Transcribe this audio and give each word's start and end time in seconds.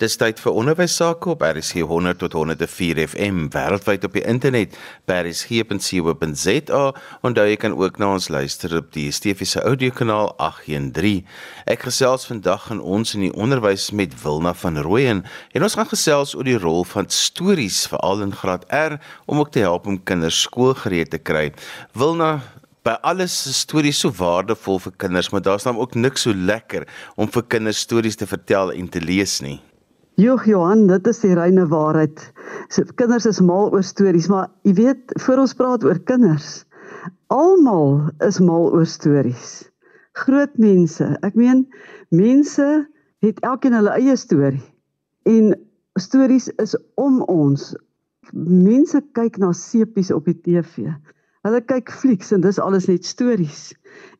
Dis 0.00 0.14
tyd 0.16 0.38
vir 0.40 0.54
onderwys 0.56 0.94
sake 0.96 1.28
op 1.28 1.42
RSG 1.44 1.82
100 1.84 2.22
tot 2.22 2.32
104 2.32 3.02
FM 3.02 3.50
wêreldwyd 3.52 4.06
op 4.08 4.14
die 4.16 4.22
internet 4.24 4.78
by 5.04 5.18
rsg.co.za 5.26 6.80
en 7.28 7.36
daar 7.36 7.50
jy 7.50 7.58
kan 7.60 7.76
ook 7.76 8.00
na 8.00 8.14
ons 8.14 8.30
luister 8.32 8.78
op 8.78 8.88
die 8.94 9.10
Stefiese 9.12 9.60
audiokanaal 9.60 10.32
813. 10.40 11.28
Ek 11.68 11.84
gesels 11.84 12.24
vandag 12.30 12.70
in 12.72 12.80
ons 12.80 13.12
in 13.12 13.26
die 13.26 13.32
onderwys 13.36 13.90
met 13.92 14.16
Wilna 14.24 14.54
van 14.62 14.80
Rooyen 14.80 15.20
en 15.52 15.68
ons 15.68 15.76
gaan 15.76 15.92
gesels 15.92 16.32
oor 16.32 16.48
die 16.48 16.56
rol 16.56 16.88
van 16.88 17.12
stories 17.12 17.84
veral 17.92 18.24
in 18.24 18.32
graad 18.32 18.64
R 18.72 18.96
om 19.28 19.44
ook 19.44 19.52
te 19.52 19.66
help 19.68 19.84
om 19.84 20.00
kinders 20.00 20.46
skoolgereed 20.48 21.12
te 21.12 21.20
kry. 21.20 21.50
Wilna 21.92 22.38
By 22.80 22.94
alles 23.04 23.34
stories 23.58 23.98
so 24.00 24.08
waardevol 24.08 24.78
vir 24.80 24.94
kinders, 25.04 25.28
maar 25.28 25.42
daar's 25.44 25.68
dan 25.68 25.76
ook 25.76 25.98
niks 26.00 26.24
so 26.24 26.32
lekker 26.32 26.88
om 27.20 27.28
vir 27.28 27.44
kinders 27.44 27.84
stories 27.84 28.16
te 28.16 28.24
vertel 28.24 28.72
en 28.72 28.88
te 28.88 29.04
lees 29.04 29.42
nie. 29.44 29.58
Joh 30.20 30.42
Johan, 30.44 30.82
dit 30.90 31.06
is 31.08 31.20
die 31.22 31.32
reine 31.32 31.62
waarheid. 31.70 32.20
So, 32.68 32.84
kinders 32.98 33.24
is 33.30 33.38
mal 33.40 33.70
oor 33.72 33.84
stories, 33.86 34.26
maar 34.28 34.50
jy 34.68 34.74
weet, 34.76 35.14
voor 35.24 35.40
ons 35.46 35.54
praat 35.56 35.84
oor 35.86 36.00
kinders, 36.04 36.66
almal 37.32 38.10
is 38.26 38.40
mal 38.44 38.68
oor 38.74 38.88
stories. 38.90 39.62
Groot 40.20 40.58
mense, 40.60 41.06
ek 41.24 41.38
meen, 41.40 41.62
mense 42.12 42.66
het 43.24 43.40
elkeen 43.46 43.78
hulle 43.78 43.94
eie 43.96 44.16
storie. 44.20 44.60
En 45.30 45.54
stories 46.00 46.50
is 46.60 46.76
om 47.00 47.22
ons. 47.30 47.70
Mense 48.34 49.00
kyk 49.16 49.40
na 49.40 49.54
sepies 49.56 50.12
op 50.12 50.28
die 50.28 50.36
TV. 50.36 50.90
Hulle 51.46 51.62
kyk 51.64 51.88
flieks 51.96 52.34
en 52.36 52.42
dis 52.44 52.58
alles 52.60 52.86
net 52.90 53.06
stories. 53.08 53.70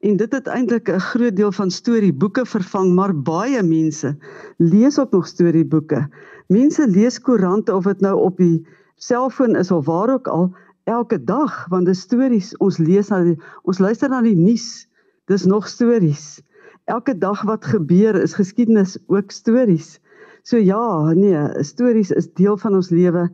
En 0.01 0.15
dit 0.17 0.33
het 0.33 0.47
eintlik 0.49 0.89
'n 0.89 1.03
groot 1.13 1.37
deel 1.37 1.53
van 1.53 1.71
storieboeke 1.71 2.47
vervang, 2.49 2.95
maar 2.97 3.13
baie 3.13 3.63
mense 3.63 4.15
lees 4.57 4.99
ook 4.99 5.13
nog 5.13 5.27
storieboeke. 5.29 6.09
Mense 6.49 6.89
lees 6.89 7.21
koerante 7.21 7.75
of 7.77 7.85
dit 7.85 8.01
nou 8.01 8.17
op 8.17 8.37
die 8.37 8.67
selfoon 8.97 9.57
is 9.57 9.71
of 9.71 9.85
waar 9.85 10.13
ook 10.15 10.29
al 10.29 10.57
elke 10.85 11.25
dag, 11.25 11.67
want 11.69 11.87
dis 11.87 12.01
stories. 12.01 12.57
Ons 12.57 12.79
lees 12.79 13.09
na 13.09 13.23
die, 13.23 13.37
ons 13.63 13.79
luister 13.79 14.09
na 14.09 14.23
die 14.23 14.37
nuus. 14.37 14.89
Dis 15.29 15.45
nog 15.45 15.69
stories. 15.69 16.41
Elke 16.85 17.19
dag 17.19 17.43
wat 17.43 17.65
gebeur 17.65 18.17
is 18.17 18.35
geskiedenis, 18.35 18.97
ook 19.07 19.31
stories. 19.31 20.01
So 20.43 20.57
ja, 20.57 21.13
nee, 21.13 21.63
stories 21.63 22.11
is 22.11 22.33
deel 22.33 22.57
van 22.57 22.75
ons 22.75 22.89
lewe. 22.91 23.29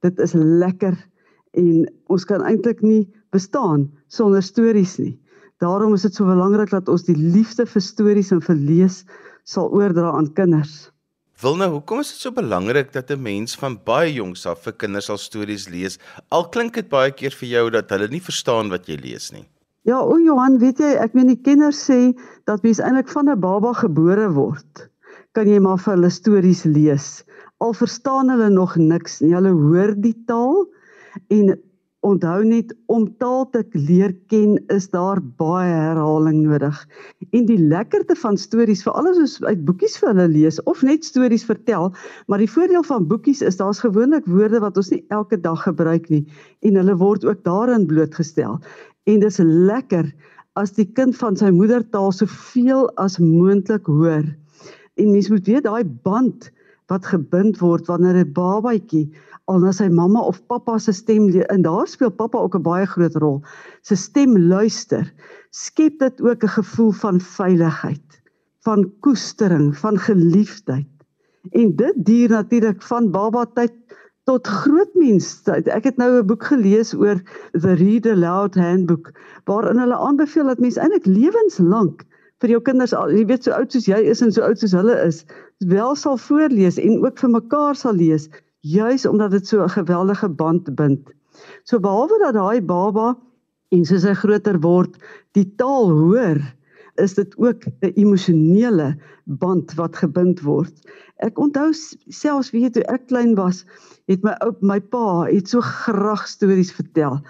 Dit 0.00 0.18
is 0.18 0.32
lekker 0.32 0.94
en 1.58 1.84
ons 2.12 2.24
kan 2.24 2.44
eintlik 2.44 2.80
nie 2.82 3.08
bestaan 3.34 3.90
sonder 4.08 4.42
stories 4.42 4.98
nie. 4.98 5.18
Daarom 5.62 5.94
is 5.94 6.02
dit 6.02 6.14
so 6.14 6.26
belangrik 6.26 6.72
dat 6.72 6.88
ons 6.88 7.04
die 7.06 7.16
liefde 7.16 7.66
vir 7.68 7.82
stories 7.82 8.32
en 8.34 8.40
vir 8.42 8.58
lees 8.58 9.02
sal 9.44 9.70
oordra 9.70 10.10
aan 10.16 10.32
kinders. 10.34 10.90
Wilna, 11.42 11.66
hoekom 11.70 12.02
is 12.02 12.12
dit 12.12 12.22
so 12.22 12.30
belangrik 12.34 12.92
dat 12.92 13.10
'n 13.10 13.22
mens 13.22 13.56
van 13.58 13.78
baie 13.84 14.12
jongs 14.12 14.46
af 14.46 14.62
vir 14.62 14.72
kinders 14.72 15.10
al 15.10 15.18
stories 15.18 15.68
lees? 15.68 15.98
Al 16.30 16.48
klink 16.48 16.74
dit 16.74 16.88
baie 16.88 17.10
keer 17.10 17.30
vir 17.30 17.48
jou 17.48 17.70
dat 17.70 17.90
hulle 17.90 18.08
nie 18.08 18.20
verstaan 18.20 18.70
wat 18.70 18.86
jy 18.86 18.96
lees 18.96 19.32
nie. 19.32 19.46
Ja, 19.82 19.98
o 19.98 20.18
Johan, 20.18 20.58
weet 20.58 20.78
jy, 20.78 20.94
ek 20.94 21.14
meen 21.14 21.26
die 21.26 21.42
kinders 21.42 21.90
sê 21.90 22.14
dat 22.46 22.62
mens 22.62 22.78
eintlik 22.78 23.08
van 23.08 23.28
'n 23.28 23.40
baba 23.40 23.72
gebore 23.72 24.30
word. 24.30 24.88
Kan 25.32 25.48
jy 25.48 25.58
maar 25.58 25.78
vir 25.78 25.94
hulle 25.94 26.10
stories 26.10 26.64
lees? 26.64 27.24
Al 27.58 27.72
verstaan 27.72 28.30
hulle 28.30 28.50
nog 28.50 28.76
niks 28.76 29.20
nie. 29.20 29.34
Hulle 29.34 29.50
hoor 29.50 29.94
die 29.96 30.16
taal 30.26 30.66
en 31.28 31.54
onthou 32.02 32.40
net 32.44 32.72
om 32.90 33.04
taal 33.22 33.44
te 33.54 33.62
leer 33.78 34.10
ken 34.30 34.56
is 34.74 34.88
daar 34.90 35.20
baie 35.38 35.70
herhaling 35.70 36.40
nodig. 36.42 36.80
En 37.30 37.46
die 37.46 37.58
lekkerte 37.58 38.16
van 38.18 38.38
stories, 38.40 38.82
veral 38.82 39.12
as 39.12 39.20
ons 39.22 39.36
uit 39.44 39.62
boekies 39.68 39.94
vir 40.00 40.10
hulle 40.10 40.26
lees 40.32 40.58
of 40.70 40.82
net 40.82 41.06
stories 41.06 41.46
vertel, 41.46 41.92
maar 42.26 42.42
die 42.42 42.50
voordeel 42.50 42.82
van 42.88 43.06
boekies 43.10 43.42
is 43.46 43.60
daar's 43.60 43.82
gewoonlik 43.84 44.26
woorde 44.26 44.62
wat 44.64 44.80
ons 44.82 44.90
nie 44.90 45.04
elke 45.14 45.38
dag 45.38 45.62
gebruik 45.62 46.10
nie 46.10 46.24
en 46.66 46.80
hulle 46.80 46.98
word 46.98 47.26
ook 47.28 47.44
daarin 47.46 47.86
blootgestel. 47.86 48.58
En 49.06 49.22
dis 49.22 49.38
lekker 49.42 50.10
as 50.58 50.74
die 50.74 50.88
kind 50.98 51.14
van 51.16 51.38
sy 51.38 51.52
moedertaal 51.54 52.10
soveel 52.12 52.88
as 53.00 53.20
moontlik 53.22 53.86
hoor. 53.86 54.26
En 54.98 55.14
mens 55.14 55.30
moet 55.30 55.46
weet 55.46 55.64
daai 55.70 55.84
band 55.86 56.50
wat 56.90 57.06
gebind 57.06 57.58
word 57.60 57.86
wanneer 57.86 58.16
'n 58.16 58.32
babatjie 58.32 59.10
al 59.50 59.58
na 59.58 59.72
sy 59.72 59.88
mamma 59.88 60.20
of 60.20 60.40
pappa 60.46 60.78
se 60.78 60.92
stem 60.92 61.28
en 61.54 61.62
daar 61.62 61.88
speel 61.88 62.10
pappa 62.10 62.38
ook 62.38 62.56
'n 62.56 62.62
baie 62.62 62.86
groot 62.86 63.16
rol. 63.16 63.42
Sy 63.82 63.94
stem 63.94 64.38
luister, 64.38 65.12
skep 65.50 65.98
dit 65.98 66.22
ook 66.22 66.44
'n 66.44 66.56
gevoel 66.58 66.92
van 66.92 67.20
veiligheid, 67.20 68.22
van 68.64 68.90
koestering, 69.00 69.76
van 69.76 69.98
geliefdheid. 69.98 70.92
En 71.50 71.76
dit 71.76 71.94
duur 71.96 72.28
natuurlik 72.28 72.82
van 72.82 73.10
baba 73.10 73.44
tyd 73.54 73.72
tot 74.24 74.46
grootmens 74.46 75.42
tyd. 75.42 75.66
Ek 75.66 75.84
het 75.84 75.96
nou 75.96 76.10
'n 76.18 76.26
boek 76.26 76.44
gelees 76.44 76.94
oor 76.94 77.18
The 77.52 77.74
Read 77.74 78.06
Aloud 78.06 78.54
Handbook 78.54 79.12
waarin 79.44 79.78
hulle 79.78 79.96
aanbeveel 79.96 80.46
dat 80.46 80.58
mens 80.58 80.76
eintlik 80.76 81.06
lewenslank 81.06 82.04
vir 82.42 82.56
jou 82.56 82.62
kinders 82.66 82.94
al 82.98 83.12
jy 83.14 83.24
weet 83.30 83.46
so 83.46 83.54
oud 83.56 83.72
soos 83.72 83.88
jy 83.88 84.00
is 84.12 84.22
en 84.22 84.32
so 84.34 84.42
oud 84.42 84.58
soos 84.58 84.74
hulle 84.74 84.96
is 85.06 85.24
wel 85.72 85.94
sal 85.96 86.18
voorlees 86.18 86.78
en 86.82 86.98
ook 87.04 87.18
vir 87.22 87.30
mekaar 87.38 87.78
sal 87.78 87.94
lees 87.94 88.28
juis 88.62 89.06
omdat 89.06 89.30
dit 89.30 89.46
so 89.46 89.62
'n 89.62 89.68
geweldige 89.68 90.28
band 90.28 90.74
bind. 90.74 91.10
So 91.64 91.80
behalwe 91.80 92.18
dat 92.18 92.34
daai 92.34 92.60
baba 92.60 93.16
en 93.70 93.84
soos 93.84 94.04
hy 94.04 94.14
groter 94.14 94.60
word, 94.60 94.98
die 95.32 95.54
taal 95.56 95.90
hoor, 95.90 96.38
is 97.00 97.14
dit 97.14 97.34
ook 97.38 97.64
'n 97.80 97.92
emosionele 97.94 98.96
band 99.24 99.74
wat 99.74 99.96
gebind 99.96 100.40
word. 100.40 100.72
Ek 101.16 101.38
onthou 101.38 101.72
selfs 102.08 102.50
weet 102.50 102.72
toe 102.72 102.82
ek 102.90 103.06
klein 103.06 103.34
was, 103.34 103.64
het 104.10 104.22
my 104.22 104.34
ou 104.42 104.50
my 104.60 104.80
pa 104.80 105.24
het 105.28 105.48
so 105.48 105.60
graag 105.60 106.26
stories 106.28 106.72
vertel. 106.72 107.20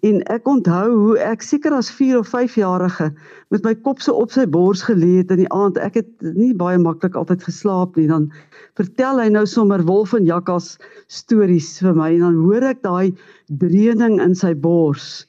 En 0.00 0.22
ek 0.32 0.48
onthou 0.48 0.88
hoe 0.96 1.18
ek 1.18 1.42
seker 1.42 1.72
as 1.72 1.90
4 1.90 2.18
of 2.18 2.28
5 2.28 2.54
jarige 2.54 3.12
met 3.50 3.64
my 3.64 3.74
kop 3.74 4.00
so 4.00 4.12
op 4.12 4.32
sy 4.32 4.46
bors 4.46 4.82
gelê 4.82 5.20
het 5.20 5.30
in 5.30 5.44
die 5.44 5.52
aand. 5.52 5.78
Ek 5.78 5.94
het 6.00 6.10
nie 6.20 6.54
baie 6.54 6.78
maklik 6.78 7.14
altyd 7.14 7.42
geslaap 7.42 7.96
nie. 7.96 8.08
Dan 8.08 8.32
vertel 8.74 9.20
hy 9.20 9.28
nou 9.28 9.46
sommer 9.46 9.84
wolf 9.84 10.14
en 10.14 10.24
jakkals 10.24 10.78
stories 11.06 11.78
vir 11.84 11.94
my 11.94 12.14
en 12.14 12.20
dan 12.20 12.40
hoor 12.40 12.64
ek 12.72 12.82
daai 12.82 13.12
dreuning 13.46 14.20
in 14.20 14.34
sy 14.34 14.54
bors 14.54 15.26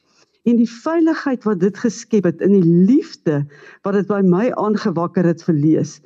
en 0.49 0.59
die 0.59 0.69
veiligheid 0.69 1.45
wat 1.47 1.61
dit 1.63 1.77
geskep 1.79 2.27
het 2.27 2.41
in 2.43 2.55
die 2.57 2.75
liefde 2.89 3.43
wat 3.85 3.95
dit 3.99 4.09
by 4.09 4.21
my 4.25 4.49
aangewakker 4.59 5.27
het 5.27 5.43
vir 5.47 5.55
lees 5.55 5.99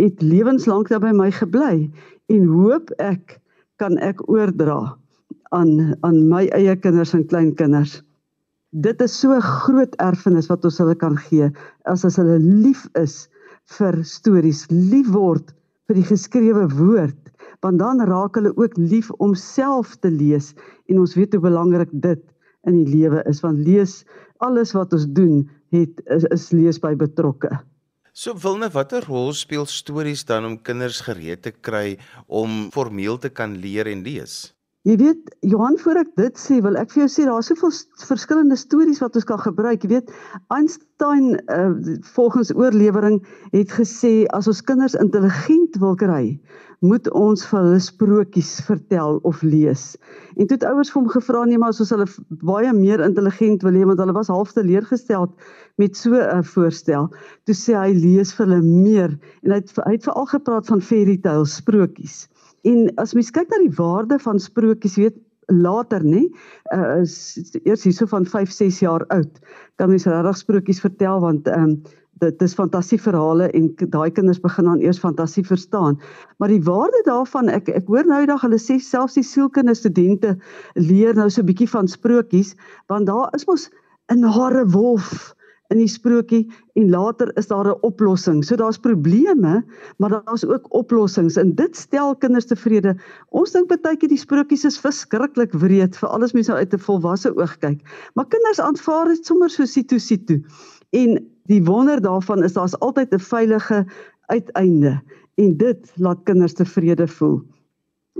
het 0.00 0.22
lewenslank 0.22 0.88
daar 0.88 1.02
by 1.02 1.12
my 1.14 1.28
gebly 1.34 1.88
en 2.32 2.48
hoop 2.50 2.90
ek 3.02 3.38
kan 3.78 3.98
ek 4.02 4.24
oordra 4.28 4.96
aan 5.54 5.94
aan 6.04 6.18
my 6.28 6.46
eie 6.56 6.74
kinders 6.76 7.14
en 7.16 7.24
kleinkinders. 7.26 8.02
Dit 8.70 9.00
is 9.00 9.14
so 9.16 9.38
groot 9.40 9.94
erfenis 10.02 10.48
wat 10.52 10.64
ons 10.68 10.80
hulle 10.82 10.96
kan 10.98 11.16
gee 11.28 11.48
as 11.88 12.04
as 12.04 12.18
hulle 12.20 12.38
lief 12.40 12.84
is 13.00 13.28
vir 13.78 14.02
stories 14.04 14.66
lief 14.72 15.08
word 15.14 15.54
vir 15.88 16.00
die 16.00 16.08
geskrewe 16.08 16.66
woord 16.74 17.32
want 17.64 17.80
dan 17.80 18.02
raak 18.06 18.36
hulle 18.38 18.52
ook 18.56 18.76
lief 18.78 19.10
om 19.24 19.34
self 19.34 19.96
te 20.02 20.10
lees 20.12 20.52
en 20.88 21.00
ons 21.02 21.16
weet 21.16 21.32
hoe 21.34 21.42
belangrik 21.48 21.90
dit 21.92 22.20
in 22.66 22.78
die 22.80 22.88
lewe 22.88 23.22
is 23.30 23.42
want 23.44 23.60
lees 23.62 24.02
alles 24.44 24.74
wat 24.76 24.92
ons 24.92 25.06
doen 25.14 25.42
het 25.74 26.00
is, 26.06 26.24
is 26.32 26.50
lees 26.52 26.78
by 26.80 26.94
betrokke. 26.98 27.50
So 28.18 28.34
Wilne, 28.34 28.66
watter 28.74 29.04
rol 29.06 29.30
speel 29.36 29.66
stories 29.70 30.24
dan 30.26 30.46
om 30.48 30.56
kinders 30.58 31.04
gereed 31.06 31.44
te 31.44 31.52
kry 31.52 31.98
om 32.26 32.70
formeel 32.74 33.18
te 33.22 33.30
kan 33.30 33.54
leer 33.62 33.86
en 33.86 34.02
lees? 34.02 34.54
Jy 34.88 34.94
weet, 34.96 35.34
Johan, 35.44 35.74
voor 35.82 35.98
ek 36.00 36.14
dit 36.16 36.38
sê, 36.40 36.62
wil 36.64 36.78
ek 36.80 36.94
vir 36.94 37.02
jou 37.02 37.08
sê 37.12 37.24
daar's 37.28 37.50
soveel 37.50 37.74
verskillende 38.08 38.56
stories 38.56 39.02
wat 39.02 39.18
ons 39.20 39.26
kan 39.28 39.40
gebruik. 39.42 39.82
Jy 39.84 39.90
weet, 39.90 40.12
Einstein 40.54 41.34
uh, 41.52 41.74
volgens 42.14 42.54
oorlewering 42.56 43.18
het 43.52 43.74
gesê 43.76 44.22
as 44.38 44.48
ons 44.48 44.62
kinders 44.64 44.96
intelligent 44.96 45.76
wil 45.82 45.92
kry, 46.00 46.38
moet 46.80 47.10
ons 47.12 47.44
vir 47.50 47.58
hulle 47.58 47.82
sprokies 47.84 48.54
vertel 48.64 49.20
of 49.28 49.42
lees. 49.44 49.84
En 50.38 50.48
toe 50.48 50.56
het 50.56 50.64
ouers 50.70 50.94
vir 50.94 51.02
hom 51.02 51.12
gevra 51.18 51.44
nee 51.44 51.60
maar 51.60 51.74
as 51.74 51.82
ons 51.84 51.92
hulle 51.92 52.08
baie 52.48 52.72
meer 52.72 53.04
intelligent 53.04 53.68
wil 53.68 53.76
hê 53.76 53.84
want 53.90 54.00
hulle 54.00 54.16
was 54.16 54.32
half 54.32 54.56
teleurgestel 54.56 55.28
met 55.76 56.00
so 56.00 56.16
'n 56.16 56.48
voorstel. 56.54 57.12
Toe 57.44 57.58
sê 57.60 57.76
hy 57.76 57.92
lees 57.92 58.32
vir 58.32 58.46
hulle 58.46 58.62
meer 58.64 59.18
en 59.44 59.52
hy 59.52 59.60
het 59.60 59.76
hy 59.84 59.98
het 59.98 60.08
veral 60.08 60.32
gepraat 60.32 60.72
van 60.72 60.80
fairy 60.80 61.20
tales, 61.20 61.60
sprokies. 61.60 62.28
En 62.62 62.92
as 62.96 63.14
mens 63.14 63.30
kyk 63.30 63.48
na 63.50 63.58
die 63.58 63.76
waarde 63.76 64.18
van 64.18 64.38
sprokies, 64.38 64.96
weet 64.96 65.16
later 65.48 66.04
nê 66.04 66.26
uh, 66.74 67.00
is 67.00 67.38
eers 67.64 67.86
hierso 67.86 68.06
van 68.10 68.26
5 68.26 68.50
6 68.52 68.80
jaar 68.84 69.04
oud 69.14 69.38
kan 69.80 69.88
mens 69.88 70.04
regtig 70.04 70.36
sprokies 70.36 70.82
vertel 70.84 71.20
want 71.24 71.48
ehm 71.48 71.70
um, 71.70 71.80
dit 72.18 72.42
is 72.42 72.54
fantasie 72.58 72.98
verhale 72.98 73.46
en 73.54 73.68
daai 73.94 74.10
kinders 74.10 74.40
begin 74.42 74.66
dan 74.66 74.80
eers 74.82 74.98
fantasie 74.98 75.44
verstaan. 75.46 76.00
Maar 76.42 76.50
die 76.50 76.62
waarde 76.66 77.02
daarvan 77.06 77.46
ek 77.48 77.68
ek 77.70 77.86
hoor 77.86 78.08
nou 78.10 78.18
eendag 78.24 78.42
hulle 78.42 78.58
sê 78.58 78.80
selfs 78.82 79.14
die 79.14 79.22
sielkundige 79.22 79.78
studente 79.78 80.32
leer 80.74 81.14
nou 81.14 81.28
so 81.30 81.42
'n 81.42 81.46
bietjie 81.46 81.70
van 81.70 81.86
sprokies 81.86 82.56
want 82.90 83.06
daar 83.06 83.30
is 83.38 83.46
mos 83.46 83.70
'n 84.10 84.24
hare 84.24 84.66
wolf 84.66 85.34
in 85.72 85.80
die 85.80 85.88
sprokie 85.90 86.46
en 86.78 86.88
later 86.90 87.30
is 87.36 87.48
daar 87.48 87.68
'n 87.68 87.80
oplossing. 87.84 88.44
So 88.44 88.56
daar's 88.56 88.78
probleme, 88.78 89.64
maar 89.98 90.10
daar's 90.10 90.44
ook 90.44 90.72
oplossings 90.74 91.36
en 91.36 91.54
dit 91.54 91.76
stel 91.76 92.16
kinders 92.16 92.46
tevrede. 92.46 92.96
Ons 93.28 93.52
dink 93.52 93.68
baie 93.68 93.96
keer 93.96 94.08
die 94.08 94.18
sprokies 94.18 94.64
is 94.64 94.80
verskriklik 94.80 95.52
wreed 95.52 95.96
vir 95.96 96.08
alles 96.08 96.32
mense 96.32 96.52
uit 96.52 96.72
'n 96.74 96.78
volwasse 96.78 97.36
oog 97.36 97.58
kyk. 97.58 97.80
Maar 98.14 98.26
kinders 98.26 98.60
aanvaar 98.60 99.08
dit 99.08 99.26
sommer 99.26 99.50
so 99.50 99.64
situ 99.64 99.98
situ. 99.98 100.42
En 100.92 101.28
die 101.46 101.64
wonder 101.64 102.00
daarvan 102.00 102.44
is 102.44 102.52
daar's 102.52 102.78
altyd 102.80 103.12
'n 103.12 103.18
veilige 103.18 103.86
uiteinde 104.26 105.00
en 105.36 105.56
dit 105.56 105.92
laat 105.96 106.18
kinders 106.24 106.54
tevrede 106.54 107.06
voel. 107.06 107.42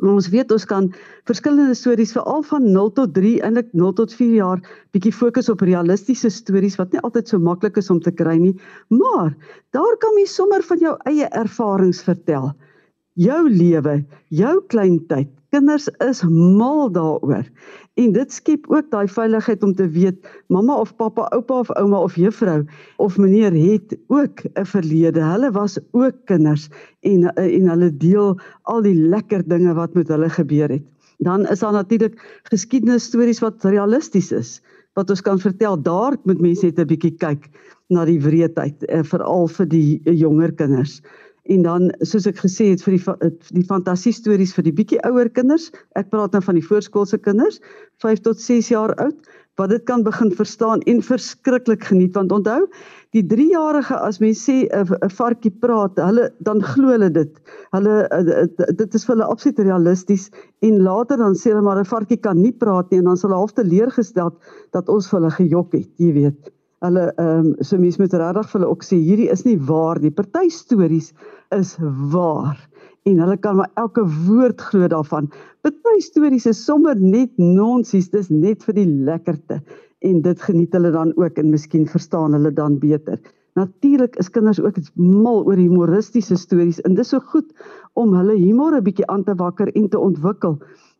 Ons 0.06 0.28
weet 0.30 0.52
ons 0.54 0.64
kan 0.70 0.86
verskillende 1.26 1.74
stories 1.74 2.12
veral 2.14 2.44
van 2.46 2.66
0 2.72 2.90
tot 2.94 3.14
3 3.16 3.32
eintlik 3.42 3.72
0 3.74 3.94
tot 3.98 4.12
4 4.14 4.34
jaar 4.36 4.60
bietjie 4.94 5.12
fokus 5.12 5.48
op 5.50 5.64
realistiese 5.66 6.30
stories 6.30 6.78
wat 6.78 6.92
nie 6.92 7.02
altyd 7.02 7.28
so 7.28 7.38
maklik 7.42 7.80
is 7.82 7.90
om 7.90 7.98
te 8.00 8.12
kry 8.14 8.36
nie, 8.38 8.54
maar 8.94 9.34
daar 9.74 9.96
kan 9.98 10.14
jy 10.20 10.26
sommer 10.30 10.62
van 10.62 10.78
jou 10.78 10.94
eie 11.10 11.26
ervarings 11.34 12.02
vertel. 12.06 12.52
Jou 13.18 13.48
lewe, 13.50 14.04
jou 14.30 14.54
kleintyd, 14.70 15.32
Kinders 15.48 15.88
is 16.04 16.20
mal 16.28 16.90
daaroor. 16.92 17.46
En 17.96 18.12
dit 18.12 18.32
skep 18.32 18.66
ook 18.68 18.90
daai 18.92 19.08
veiligheid 19.08 19.62
om 19.64 19.72
te 19.74 19.86
weet 19.88 20.26
mamma 20.52 20.76
of 20.80 20.92
pappa, 20.96 21.24
oupa 21.32 21.58
of 21.64 21.70
ouma 21.80 22.02
of 22.04 22.18
juffrou 22.20 22.66
of 22.96 23.16
meneer 23.16 23.56
het 23.56 23.96
ook 24.06 24.44
'n 24.44 24.64
verlede. 24.64 25.20
Hulle 25.20 25.50
was 25.50 25.78
ook 25.92 26.14
kinders 26.24 26.68
en 27.00 27.32
en 27.34 27.68
hulle 27.68 27.96
deel 27.96 28.38
al 28.62 28.82
die 28.82 28.94
lekker 28.94 29.48
dinge 29.48 29.74
wat 29.74 29.94
met 29.94 30.08
hulle 30.08 30.28
gebeur 30.28 30.68
het. 30.68 30.84
Dan 31.18 31.46
is 31.46 31.58
daar 31.58 31.72
natuurlik 31.72 32.40
geskiedenisstories 32.42 33.40
wat 33.40 33.64
realisties 33.64 34.32
is 34.32 34.62
wat 34.92 35.10
ons 35.10 35.22
kan 35.22 35.38
vertel. 35.38 35.82
Daar 35.82 36.16
moet 36.24 36.40
mense 36.40 36.66
net 36.66 36.78
'n 36.78 36.86
bietjie 36.86 37.16
kyk 37.16 37.48
na 37.88 38.04
die 38.04 38.20
wreedheid, 38.20 38.84
eh, 38.84 39.02
veral 39.02 39.48
vir 39.48 39.66
die 39.66 40.00
jonger 40.04 40.52
kinders 40.52 41.02
en 41.48 41.62
dan 41.62 41.90
soos 42.00 42.28
ek 42.28 42.40
gesê 42.44 42.70
het 42.72 42.84
vir 42.84 42.98
die 42.98 43.32
die 43.56 43.66
fantasie 43.66 44.12
stories 44.12 44.54
vir 44.56 44.68
die 44.68 44.76
bietjie 44.80 45.02
ouer 45.08 45.30
kinders. 45.32 45.70
Ek 45.96 46.10
praat 46.12 46.36
nou 46.36 46.42
van 46.44 46.58
die 46.60 46.64
voorskoolse 46.64 47.18
kinders 47.24 47.60
5 48.04 48.24
tot 48.26 48.40
6 48.40 48.72
jaar 48.74 48.94
oud 49.02 49.18
wat 49.58 49.72
dit 49.74 49.82
kan 49.90 50.04
begin 50.06 50.30
verstaan 50.30 50.80
en 50.86 51.00
verskriklik 51.02 51.82
geniet. 51.84 52.14
Want 52.14 52.32
onthou 52.32 52.60
die 53.16 53.24
3-jarige 53.26 53.96
as 53.96 54.20
mens 54.22 54.44
sê 54.46 54.68
'n 54.70 55.10
varkie 55.10 55.50
praat 55.50 55.98
hulle 55.98 56.30
dan 56.38 56.62
glo 56.62 56.92
hulle 56.94 57.10
dit. 57.10 57.32
Hulle 57.74 57.96
dit 58.76 58.94
is 58.94 59.04
vir 59.06 59.14
hulle 59.16 59.30
absoluut 59.32 59.58
realisties. 59.58 60.30
En 60.62 60.82
later 60.82 61.16
dan 61.16 61.34
sê 61.34 61.50
hulle 61.50 61.62
maar 61.62 61.80
'n 61.80 61.84
varkie 61.84 62.20
kan 62.20 62.40
nie 62.42 62.52
praat 62.52 62.90
nie 62.90 62.98
en 62.98 63.10
dan 63.10 63.16
sal 63.16 63.30
hulle 63.30 63.40
half 63.40 63.52
teleurgestel 63.52 64.30
dat 64.72 64.88
ons 64.88 65.10
vir 65.10 65.20
hulle 65.20 65.30
gejok 65.30 65.72
het 65.72 65.90
jy 65.98 66.12
weet. 66.12 66.52
Hulle 66.80 67.12
ehm 67.18 67.46
um, 67.46 67.54
so 67.60 67.76
mense 67.78 68.00
moet 68.00 68.12
regtig 68.12 68.50
vir 68.50 68.60
hulle 68.60 68.70
ook 68.70 68.84
sê 68.84 68.96
hierdie 68.96 69.30
is 69.30 69.44
nie 69.44 69.58
waar 69.58 69.98
nie. 69.98 70.10
Party 70.10 70.48
stories 70.48 71.12
is 71.56 71.76
waar 72.12 72.58
en 73.08 73.20
hulle 73.22 73.36
kan 73.40 73.56
maar 73.56 73.70
elke 73.80 74.04
woord 74.26 74.60
glo 74.60 74.88
daarvan. 74.88 75.30
Party 75.64 76.00
stories 76.04 76.46
is 76.46 76.64
sommer 76.64 76.96
net 76.96 77.30
nonsies, 77.40 78.10
dis 78.10 78.28
net 78.30 78.64
vir 78.66 78.74
die 78.74 78.88
lekkerte 79.08 79.62
en 80.04 80.20
dit 80.22 80.42
geniet 80.46 80.74
hulle 80.76 80.92
dan 80.94 81.14
ook 81.16 81.38
en 81.40 81.50
miskien 81.50 81.86
verstaan 81.88 82.36
hulle 82.36 82.52
dan 82.54 82.78
beter. 82.78 83.18
Natuurlik 83.58 84.16
is 84.22 84.30
kinders 84.30 84.60
ook 84.60 84.76
mal 84.94 85.42
oor 85.44 85.58
humoristiese 85.58 86.36
stories 86.38 86.78
en 86.86 86.94
dis 86.94 87.08
so 87.10 87.18
goed 87.32 87.48
om 87.98 88.14
hulle 88.14 88.36
humor 88.36 88.76
'n 88.76 88.84
bietjie 88.84 89.08
aan 89.08 89.24
te 89.24 89.34
wakker 89.34 89.72
en 89.74 89.88
te 89.88 89.98
ontwikkel 89.98 90.58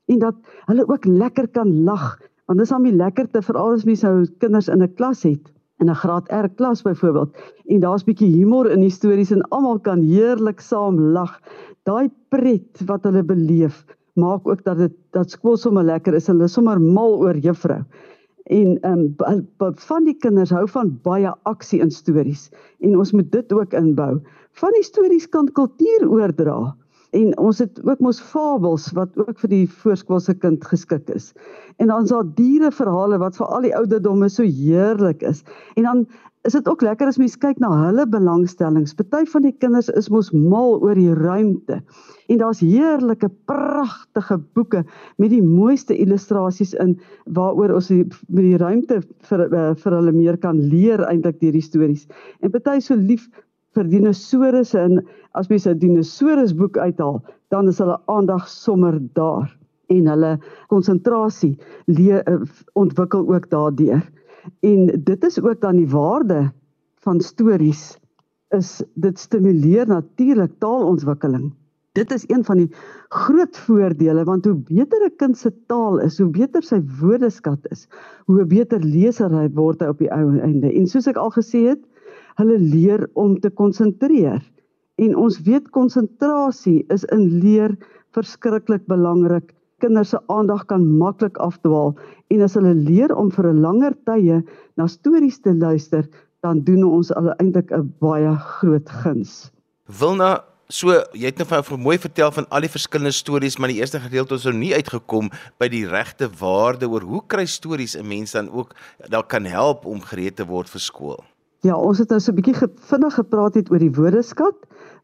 en 0.08 0.18
dat 0.18 0.34
hulle 0.66 0.88
ook 0.88 1.04
lekker 1.04 1.48
kan 1.48 1.84
lag 1.84 2.18
want 2.48 2.58
dis 2.58 2.72
hom 2.72 2.82
die 2.88 2.96
lekkerte 2.96 3.42
veral 3.44 3.76
as 3.76 3.84
mens 3.84 4.02
nou 4.02 4.26
kinders 4.40 4.68
in 4.68 4.82
'n 4.82 4.94
klas 4.94 5.22
het 5.22 5.52
in 5.78 5.90
'n 5.90 5.94
graad 5.94 6.26
R 6.32 6.48
klas 6.48 6.82
byvoorbeeld 6.82 7.36
en 7.66 7.80
daar's 7.80 8.04
bietjie 8.04 8.30
humor 8.32 8.70
in 8.70 8.80
die 8.80 8.90
stories 8.90 9.30
en 9.30 9.42
almal 9.48 9.78
kan 9.78 10.00
heerlik 10.02 10.60
saam 10.60 10.98
lag. 11.00 11.40
Daai 11.84 12.10
pret 12.28 12.82
wat 12.86 13.04
hulle 13.04 13.22
beleef 13.22 13.84
maak 14.18 14.48
ook 14.48 14.64
dat 14.64 14.78
dit 14.78 14.94
dat 15.10 15.30
skool 15.30 15.56
sommer 15.56 15.84
lekker 15.84 16.14
is. 16.14 16.26
Hulle 16.26 16.44
is 16.44 16.52
sommer 16.52 16.80
mal 16.80 17.18
oor 17.22 17.36
juffrou. 17.36 17.82
En 18.48 18.78
ehm 18.80 19.14
um, 19.28 19.74
van 19.76 20.04
die 20.04 20.16
kinders 20.16 20.50
hou 20.50 20.66
van 20.68 20.98
baie 21.02 21.32
aksie 21.42 21.80
in 21.80 21.90
stories 21.90 22.50
en 22.80 22.98
ons 22.98 23.12
moet 23.12 23.32
dit 23.32 23.52
ook 23.52 23.72
inbou. 23.72 24.20
Van 24.52 24.72
die 24.72 24.84
stories 24.84 25.28
kan 25.28 25.52
kultuur 25.52 26.08
oordra. 26.08 26.74
En 27.16 27.38
ons 27.40 27.58
het 27.58 27.80
ook 27.84 28.00
mos 28.04 28.20
fabels 28.20 28.90
wat 28.96 29.14
ook 29.16 29.38
vir 29.40 29.52
die 29.52 29.66
voorskoolse 29.80 30.34
kind 30.36 30.64
geskik 30.64 31.08
is. 31.14 31.32
En 31.80 31.88
dan 31.88 32.04
is 32.04 32.12
daar 32.12 32.26
diereverhale 32.36 33.18
wat 33.22 33.38
vir 33.38 33.46
al 33.46 33.64
die 33.64 33.76
ouderdomme 33.76 34.28
so 34.28 34.44
heerlik 34.44 35.22
is. 35.22 35.44
En 35.76 35.86
dan 35.88 36.06
is 36.46 36.52
dit 36.52 36.68
ook 36.68 36.82
lekker 36.84 37.08
as 37.10 37.18
mens 37.20 37.36
kyk 37.40 37.58
na 37.62 37.70
hulle 37.86 38.04
belangstellings. 38.08 38.94
Party 38.96 39.24
van 39.32 39.44
die 39.44 39.54
kinders 39.60 39.88
is 40.00 40.10
mos 40.12 40.30
mal 40.32 40.78
oor 40.84 40.96
die 40.96 41.12
ruimte. 41.16 41.80
En 42.28 42.40
daar's 42.40 42.60
heerlike 42.60 43.30
pragtige 43.50 44.38
boeke 44.56 44.84
met 45.16 45.32
die 45.32 45.42
mooiste 45.42 45.96
illustrasies 45.96 46.74
in 46.78 46.98
waaroor 47.24 47.74
ons 47.80 47.90
die, 47.92 48.04
met 48.28 48.44
die 48.44 48.60
ruimte 48.60 49.00
vir 49.30 49.44
uh, 49.48 49.66
vir 49.80 49.98
hulle 49.98 50.14
meer 50.14 50.38
kan 50.40 50.60
leer 50.60 51.04
eintlik 51.08 51.40
deur 51.42 51.56
die 51.56 51.64
stories. 51.64 52.06
En 52.40 52.52
party 52.54 52.78
so 52.84 52.96
lief 52.96 53.28
vir 53.76 53.88
dinosourusse 53.92 54.78
en 54.80 55.02
as 55.34 55.48
mens 55.48 55.66
'n 55.66 55.78
dinosourusboek 55.78 56.76
uithaal, 56.76 57.22
dan 57.50 57.68
is 57.68 57.78
hulle 57.78 57.98
aandag 58.06 58.48
sommer 58.48 58.98
daar 59.14 59.48
en 59.88 60.06
hulle 60.06 60.38
konsentrasie 60.68 61.56
uh, 61.86 62.40
ontwikkel 62.74 63.28
ook 63.28 63.50
daardeur. 63.50 64.02
En 64.60 64.86
dit 65.04 65.24
is 65.24 65.40
ook 65.40 65.60
dan 65.60 65.76
die 65.76 65.88
waarde 65.88 66.50
van 67.04 67.20
stories 67.20 67.98
is 68.56 68.82
dit 68.94 69.18
stimuleer 69.18 69.88
natuurlik 69.88 70.52
taalontwikkeling. 70.58 71.52
Dit 71.92 72.12
is 72.12 72.24
een 72.28 72.44
van 72.44 72.56
die 72.62 72.70
groot 73.08 73.58
voordele 73.58 74.24
want 74.24 74.44
hoe 74.44 74.54
beter 74.54 75.04
'n 75.04 75.16
kind 75.16 75.38
se 75.38 75.52
taal 75.66 75.98
is, 76.00 76.18
hoe 76.18 76.30
beter 76.30 76.62
sy 76.62 76.80
woordeskat 77.00 77.58
is, 77.70 77.88
hoe 78.26 78.44
beter 78.44 78.80
leser 78.80 79.30
hy 79.30 79.48
word 79.54 79.80
hy 79.80 79.88
op 79.88 79.98
die 79.98 80.12
ou 80.12 80.38
einde. 80.38 80.72
En 80.72 80.86
soos 80.86 81.06
ek 81.06 81.16
al 81.16 81.30
gesê 81.30 81.68
het, 81.68 81.80
hulle 82.38 82.58
leer 82.58 83.06
om 83.18 83.36
te 83.42 83.50
konsentreer. 83.50 84.42
En 84.98 85.14
ons 85.16 85.38
weet 85.46 85.70
konsentrasie 85.74 86.84
is 86.94 87.04
in 87.14 87.28
leer 87.42 87.76
verskriklik 88.16 88.86
belangrik. 88.90 89.54
Kinders 89.82 90.10
se 90.10 90.18
aandag 90.26 90.64
kan 90.66 90.86
maklik 90.98 91.38
afdwaal 91.38 91.94
en 92.34 92.42
as 92.42 92.56
hulle 92.58 92.74
leer 92.74 93.14
om 93.14 93.30
vir 93.30 93.52
'n 93.52 93.60
langer 93.62 93.94
tye 94.06 94.42
na 94.76 94.86
stories 94.86 95.38
te 95.40 95.54
luister, 95.54 96.08
dan 96.42 96.64
doen 96.64 96.84
ons 96.84 97.12
hulle 97.14 97.34
eintlik 97.38 97.70
'n 97.72 97.94
baie 98.00 98.34
groot 98.36 98.88
guns. 98.88 99.50
Wilna 100.00 100.44
So, 100.70 100.92
jy 101.16 101.30
het 101.30 101.38
nou 101.38 101.62
vir 101.64 101.78
mooi 101.78 101.96
vertel 101.96 102.30
van 102.30 102.46
al 102.52 102.60
die 102.60 102.68
verskillende 102.68 103.12
stories, 103.12 103.56
maar 103.56 103.68
die 103.72 103.78
eerste 103.80 104.00
gedeelte 104.00 104.34
ons 104.34 104.44
nou 104.44 104.52
nie 104.52 104.74
uitgekom 104.74 105.30
by 105.58 105.68
die 105.72 105.86
regte 105.88 106.28
waarde 106.28 106.84
oor 106.92 107.00
hoe 107.00 107.22
kry 107.26 107.46
stories 107.46 107.96
'n 107.96 108.04
mens 108.04 108.32
dan 108.32 108.50
ook 108.50 108.74
dalk 109.08 109.28
kan 109.28 109.46
help 109.46 109.86
om 109.86 110.00
gereed 110.00 110.36
te 110.36 110.44
word 110.44 110.68
vir 110.68 110.80
skool. 110.80 111.24
Ja, 111.66 111.74
ons 111.74 111.98
het 111.98 112.12
nou 112.14 112.20
so 112.22 112.30
'n 112.30 112.36
bietjie 112.38 112.54
vinnig 112.88 113.14
gepraat 113.18 113.56
het 113.58 113.70
oor 113.70 113.82
die 113.82 113.90
woordeskat 113.90 114.54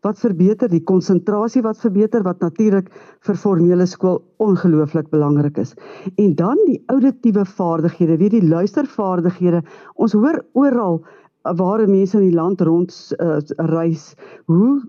wat 0.07 0.21
verbeter, 0.21 0.69
die 0.69 0.85
konsentrasie 0.85 1.63
wat 1.63 1.81
verbeter 1.83 2.23
wat 2.23 2.39
natuurlik 2.41 2.93
vir 3.27 3.35
formele 3.35 3.87
skool 3.87 4.23
ongelooflik 4.39 5.11
belangrik 5.11 5.59
is. 5.59 5.75
En 6.15 6.35
dan 6.35 6.57
die 6.67 6.83
auditiewe 6.87 7.45
vaardighede, 7.45 8.19
weet 8.19 8.31
die 8.31 8.49
luistervaardighede. 8.49 9.65
Ons 9.95 10.13
hoor 10.13 10.45
oral 10.53 11.03
waar 11.45 11.85
mense 11.89 12.17
in 12.17 12.31
die 12.31 12.37
land 12.37 12.61
rond 12.65 12.95
uh, 13.21 13.37
reis, 13.69 14.15
hoe 14.49 14.81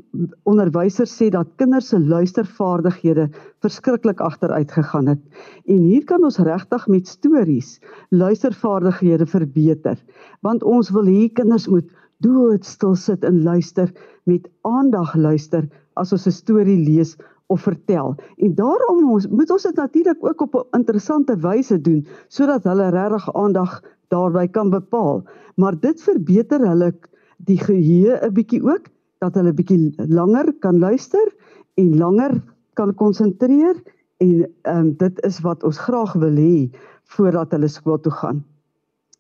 onderwysers 0.48 1.12
sê 1.12 1.28
dat 1.30 1.52
kinders 1.60 1.90
se 1.92 2.00
luistervaardighede 2.00 3.28
verskriklik 3.60 4.24
agteruit 4.24 4.72
gegaan 4.72 5.08
het. 5.12 5.20
En 5.68 5.84
hier 5.84 6.06
kan 6.08 6.24
ons 6.24 6.40
regtig 6.40 6.88
met 6.88 7.08
stories 7.08 7.80
luistervaardighede 8.10 9.28
verbeter, 9.28 10.00
want 10.42 10.64
ons 10.64 10.94
wil 10.96 11.12
hê 11.12 11.28
kinders 11.34 11.68
moet 11.68 11.92
doodstil 12.24 12.96
sit 12.96 13.24
en 13.28 13.44
luister 13.44 13.92
met 14.24 14.48
aandag 14.64 15.16
luister 15.16 15.68
as 15.96 16.14
ons 16.16 16.28
'n 16.28 16.32
storie 16.32 16.80
lees 16.80 17.18
of 17.48 17.62
vertel. 17.62 18.16
En 18.38 18.56
daarom 18.56 19.12
ons, 19.12 19.28
moet 19.28 19.52
ons 19.52 19.64
dit 19.64 19.76
natuurlik 19.76 20.26
ook 20.26 20.42
op 20.42 20.56
'n 20.56 20.78
interessante 20.78 21.38
wyse 21.38 21.82
doen 21.82 22.08
sodat 22.28 22.64
hulle 22.64 22.90
regtig 22.90 23.34
aandag 23.34 23.82
daarby 24.08 24.48
kan 24.48 24.70
bepaal. 24.70 25.24
Maar 25.56 25.80
dit 25.80 26.02
verbeter 26.02 26.68
hulle 26.68 26.94
die 27.38 27.60
geheue 27.60 28.20
'n 28.22 28.34
bietjie 28.34 28.64
ook 28.64 28.88
dat 29.20 29.34
hulle 29.34 29.54
bietjie 29.54 29.94
langer 29.98 30.54
kan 30.60 30.80
luister 30.80 31.36
en 31.74 31.98
langer 31.98 32.44
kan 32.74 32.94
konsentreer 32.94 33.76
en 34.18 34.52
ehm 34.62 34.78
um, 34.78 34.94
dit 34.98 35.22
is 35.22 35.40
wat 35.40 35.64
ons 35.64 35.78
graag 35.78 36.14
wil 36.14 36.36
hê 36.36 36.70
voordat 37.16 37.52
hulle 37.52 37.68
skool 37.68 38.00
toe 38.00 38.12
gaan. 38.12 38.44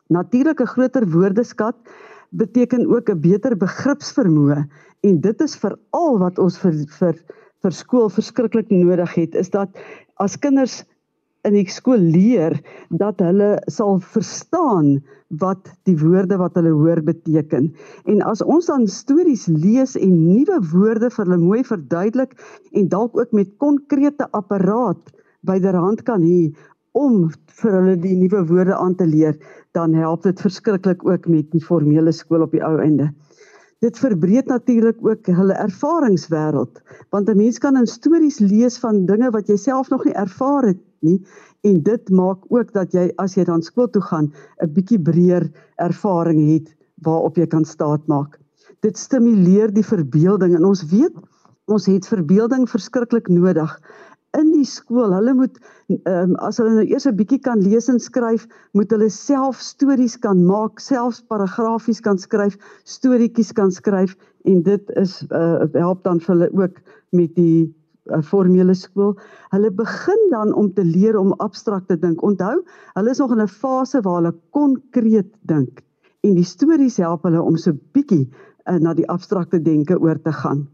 Natuurlik 0.08 0.62
'n 0.62 0.74
groter 0.74 1.10
woordeskat 1.10 1.76
beteken 2.30 2.88
ook 2.88 3.10
'n 3.10 3.20
beter 3.20 3.58
begripsvermoë 3.58 4.66
en 5.02 5.22
dit 5.22 5.42
is 5.42 5.56
veral 5.56 6.18
wat 6.20 6.40
ons 6.40 6.58
vir 6.58 6.74
vir 7.00 7.16
vir 7.64 7.76
skool 7.76 8.10
verskriklik 8.14 8.72
nodig 8.74 9.16
het 9.16 9.36
is 9.36 9.50
dat 9.54 9.70
as 10.24 10.38
kinders 10.42 10.84
in 11.46 11.54
die 11.54 11.66
skool 11.70 12.02
leer 12.02 12.58
dat 12.90 13.22
hulle 13.22 13.56
sal 13.72 14.00
verstaan 14.02 14.98
wat 15.42 15.70
die 15.90 15.96
woorde 16.00 16.38
wat 16.42 16.56
hulle 16.58 16.74
hoor 16.74 17.02
beteken. 17.06 17.72
En 18.10 18.22
as 18.26 18.42
ons 18.42 18.70
dan 18.70 18.88
stories 18.90 19.46
lees 19.50 19.96
en 20.00 20.16
nuwe 20.26 20.60
woorde 20.72 21.12
vir 21.14 21.26
hulle 21.26 21.42
mooi 21.42 21.62
verduidelik 21.68 22.34
en 22.74 22.90
dalk 22.90 23.18
ook 23.18 23.36
met 23.38 23.54
konkrete 23.62 24.30
apparaat 24.38 25.14
byderhand 25.46 26.06
kan 26.10 26.26
hê 26.26 26.50
om 26.96 27.28
vir 27.60 27.78
hulle 27.78 27.96
die 28.00 28.16
nuwe 28.18 28.46
woorde 28.50 28.76
aan 28.78 28.96
te 28.96 29.06
leer, 29.06 29.36
dan 29.76 29.94
help 29.94 30.24
dit 30.24 30.42
verskriklik 30.42 31.04
ook 31.06 31.28
met 31.28 31.50
die 31.52 31.64
formele 31.64 32.14
skool 32.16 32.46
op 32.46 32.56
die 32.56 32.64
ou 32.64 32.78
einde. 32.80 33.12
Dit 33.86 34.00
verbreek 34.02 34.48
natuurlik 34.50 34.98
ook 35.06 35.28
hulle 35.30 35.54
ervaringswêreld, 35.62 36.80
want 37.14 37.30
'n 37.30 37.38
mens 37.38 37.58
kan 37.62 37.78
in 37.78 37.86
stories 37.88 38.40
lees 38.40 38.78
van 38.82 39.06
dinge 39.06 39.30
wat 39.36 39.48
jy 39.48 39.58
self 39.62 39.90
nog 39.94 40.06
nie 40.06 40.14
ervaar 40.14 40.66
het 40.72 40.80
nie 41.06 41.20
en 41.62 41.84
dit 41.84 42.10
maak 42.10 42.48
ook 42.50 42.74
dat 42.74 42.94
jy 42.98 43.12
as 43.22 43.36
jy 43.38 43.44
dan 43.46 43.62
skool 43.62 43.90
toe 43.90 44.02
gaan 44.02 44.32
'n 44.64 44.74
bietjie 44.74 45.00
breër 45.10 45.46
ervaring 45.76 46.42
het 46.54 46.74
waarop 47.06 47.38
jy 47.38 47.48
kan 47.48 47.66
staatmaak. 47.66 48.40
Dit 48.82 48.98
stimuleer 48.98 49.74
die 49.74 49.86
verbeelding 49.86 50.56
en 50.56 50.66
ons 50.66 50.84
weet 50.90 51.14
ons 51.66 51.86
het 51.86 52.08
verbeelding 52.08 52.70
verskriklik 52.70 53.28
nodig 53.30 53.80
in 54.40 54.52
die 54.54 54.66
skool. 54.68 55.14
Hulle 55.16 55.34
moet 55.38 55.58
ehm 55.88 56.32
um, 56.32 56.36
as 56.48 56.58
hulle 56.62 56.74
nou 56.76 56.86
eers 56.86 57.08
'n 57.08 57.16
bietjie 57.16 57.40
kan 57.40 57.62
lees 57.62 57.90
en 57.90 58.00
skryf, 58.00 58.48
moet 58.74 58.92
hulle 58.92 59.10
self 59.10 59.62
stories 59.62 60.18
kan 60.18 60.44
maak, 60.46 60.80
selfs 60.80 61.22
paragrafies 61.22 62.02
kan 62.02 62.18
skryf, 62.18 62.58
storieetjies 62.84 63.54
kan 63.54 63.72
skryf 63.72 64.16
en 64.46 64.62
dit 64.64 64.94
is 65.02 65.24
uh, 65.32 65.66
help 65.74 66.04
dan 66.04 66.20
vir 66.20 66.36
hulle 66.36 66.50
ook 66.54 66.82
met 67.12 67.36
die 67.36 67.74
uh, 68.12 68.22
formele 68.22 68.74
skool. 68.74 69.16
Hulle 69.54 69.72
begin 69.72 70.30
dan 70.32 70.54
om 70.54 70.74
te 70.74 70.84
leer 70.84 71.18
om 71.18 71.34
abstrakt 71.40 71.88
te 71.88 71.98
dink. 71.98 72.22
Onthou, 72.24 72.62
hulle 72.94 73.10
is 73.10 73.20
nog 73.20 73.32
in 73.32 73.42
'n 73.42 73.48
fase 73.48 74.02
waar 74.02 74.22
hulle 74.22 74.36
konkreet 74.52 75.32
dink 75.42 75.86
en 76.26 76.34
die 76.38 76.48
stories 76.48 76.98
help 76.98 77.26
hulle 77.28 77.42
om 77.42 77.58
so 77.58 77.76
bietjie 77.96 78.26
uh, 78.26 78.80
na 78.82 78.96
die 78.98 79.08
abstrakte 79.12 79.62
denke 79.62 79.98
oor 80.02 80.20
te 80.22 80.34
gaan. 80.34 80.66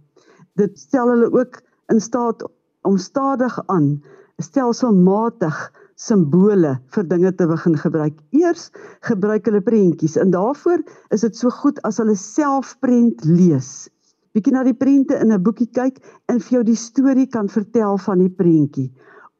Dit 0.59 0.79
stel 0.79 1.11
hulle 1.11 1.31
ook 1.31 1.61
in 1.91 1.99
staat 2.01 2.43
om 2.87 2.97
stadig 2.97 3.59
aan 3.67 4.01
stelselmatig 4.41 5.57
simbole 6.01 6.75
vir 6.95 7.07
dinge 7.09 7.31
te 7.37 7.47
begin 7.49 7.77
gebruik. 7.77 8.17
Eers 8.33 8.69
gebruik 9.07 9.45
hulle 9.49 9.61
prentjies 9.61 10.17
en 10.17 10.33
daarvoor 10.33 10.81
is 11.13 11.25
dit 11.25 11.37
so 11.37 11.53
goed 11.61 11.81
as 11.87 12.01
hulle 12.01 12.15
self 12.17 12.73
prent 12.81 13.25
lees. 13.25 13.89
Bietjie 14.31 14.53
na 14.55 14.63
die 14.63 14.77
prente 14.77 15.17
in 15.19 15.31
'n 15.31 15.43
boekie 15.43 15.69
kyk 15.77 15.99
en 16.31 16.39
vir 16.39 16.57
jou 16.57 16.63
die 16.63 16.79
storie 16.79 17.27
kan 17.27 17.49
vertel 17.49 17.97
van 17.97 18.19
die 18.23 18.31
prentjie. 18.31 18.89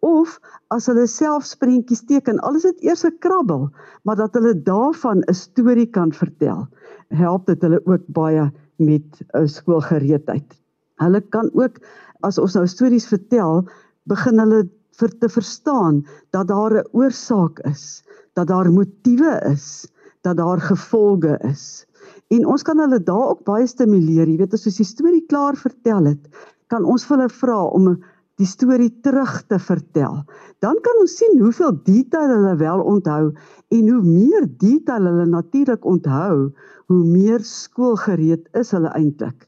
Of 0.01 0.39
as 0.69 0.88
hulle 0.89 1.07
self 1.07 1.57
prentjies 1.57 2.03
teken, 2.05 2.39
al 2.39 2.55
is 2.55 2.67
dit 2.67 2.83
eers 2.89 3.05
'n 3.05 3.17
krabbel, 3.19 3.69
maar 4.03 4.15
dat 4.15 4.33
hulle 4.33 4.53
daarvan 4.53 5.24
'n 5.27 5.33
storie 5.33 5.89
kan 5.89 6.12
vertel, 6.12 6.67
help 7.10 7.45
dit 7.45 7.62
hulle 7.62 7.81
ook 7.86 8.05
baie 8.07 8.51
met 8.77 9.24
'n 9.33 9.48
skoolgereedheid. 9.48 10.60
Hulle 11.01 11.22
kan 11.34 11.50
ook 11.58 11.79
as 12.27 12.38
ons 12.41 12.55
nou 12.58 12.67
stories 12.70 13.08
vertel, 13.10 13.65
begin 14.10 14.39
hulle 14.41 14.65
vir 15.00 15.13
te 15.22 15.29
verstaan 15.31 16.03
dat 16.36 16.48
daar 16.48 16.74
'n 16.77 16.89
oorsaak 16.93 17.60
is, 17.65 18.03
dat 18.36 18.48
daar 18.48 18.72
motiewe 18.72 19.39
is, 19.51 19.88
dat 20.22 20.38
daar 20.38 20.62
gevolge 20.62 21.38
is. 21.50 21.86
En 22.29 22.46
ons 22.46 22.63
kan 22.63 22.79
hulle 22.79 23.00
daar 23.03 23.34
ook 23.34 23.43
baie 23.43 23.67
stimuleer. 23.67 24.27
Jy 24.27 24.38
weet 24.38 24.53
as 24.53 24.65
ons 24.65 24.77
die 24.77 24.88
storie 24.88 25.25
klaar 25.27 25.55
vertel 25.55 26.05
het, 26.05 26.29
kan 26.67 26.86
ons 26.86 27.08
hulle 27.10 27.27
vra 27.29 27.63
om 27.75 27.98
die 28.39 28.48
storie 28.48 28.91
terug 29.03 29.41
te 29.51 29.60
vertel. 29.60 30.24
Dan 30.63 30.79
kan 30.81 31.01
ons 31.01 31.17
sien 31.20 31.39
hoeveel 31.41 31.75
detail 31.84 32.29
hulle 32.31 32.55
wel 32.62 32.81
onthou 32.93 33.34
en 33.70 33.89
hoe 33.89 34.01
meer 34.01 34.48
detail 34.58 35.05
hulle 35.10 35.25
natuurlik 35.25 35.86
onthou, 35.86 36.51
hoe 36.88 37.03
meer 37.05 37.43
skoolgereed 37.43 38.48
is 38.58 38.72
hulle 38.72 38.89
eintlik. 38.98 39.48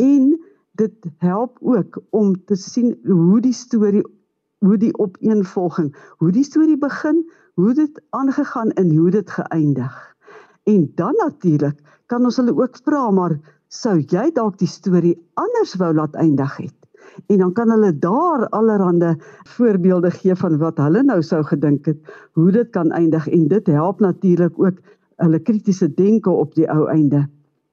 En 0.00 0.34
dit 0.76 1.10
help 1.18 1.58
ook 1.60 2.02
om 2.10 2.34
te 2.44 2.56
sien 2.56 2.94
hoe 3.04 3.40
die 3.40 3.56
storie 3.56 4.04
hoe 4.64 4.78
die 4.80 4.94
opeenvolging, 4.98 5.90
hoe 6.18 6.30
die 6.32 6.44
storie 6.44 6.78
begin, 6.80 7.20
hoe 7.60 7.74
dit 7.76 8.00
aangegaan 8.16 8.70
en 8.80 8.94
hoe 8.96 9.10
dit 9.10 9.30
geëindig. 9.30 9.92
En 10.64 10.88
dan 10.94 11.14
natuurlik 11.20 11.78
kan 12.06 12.24
ons 12.24 12.38
hulle 12.40 12.54
ook 12.56 12.80
vra 12.84 13.10
maar 13.10 13.36
sou 13.68 13.98
jy 14.00 14.30
dalk 14.32 14.58
die 14.58 14.70
storie 14.70 15.16
anders 15.34 15.74
wou 15.80 15.92
laat 15.94 16.14
eindig 16.14 16.56
het? 16.56 16.74
En 17.26 17.38
dan 17.38 17.52
kan 17.52 17.70
hulle 17.70 17.92
daar 17.98 18.48
allerhande 18.48 19.16
voorbeelde 19.48 20.10
gee 20.10 20.34
van 20.36 20.58
wat 20.58 20.78
hulle 20.82 21.02
nou 21.02 21.22
sou 21.22 21.42
gedink 21.44 21.86
het 21.86 22.00
hoe 22.32 22.50
dit 22.52 22.70
kan 22.70 22.90
eindig 22.92 23.28
en 23.28 23.48
dit 23.48 23.66
help 23.66 24.00
natuurlik 24.00 24.58
ook 24.58 24.80
hulle 25.16 25.40
kritiese 25.40 25.88
denke 25.94 26.30
op 26.30 26.54
die 26.54 26.68
ou 26.70 26.88
einde. 26.92 27.26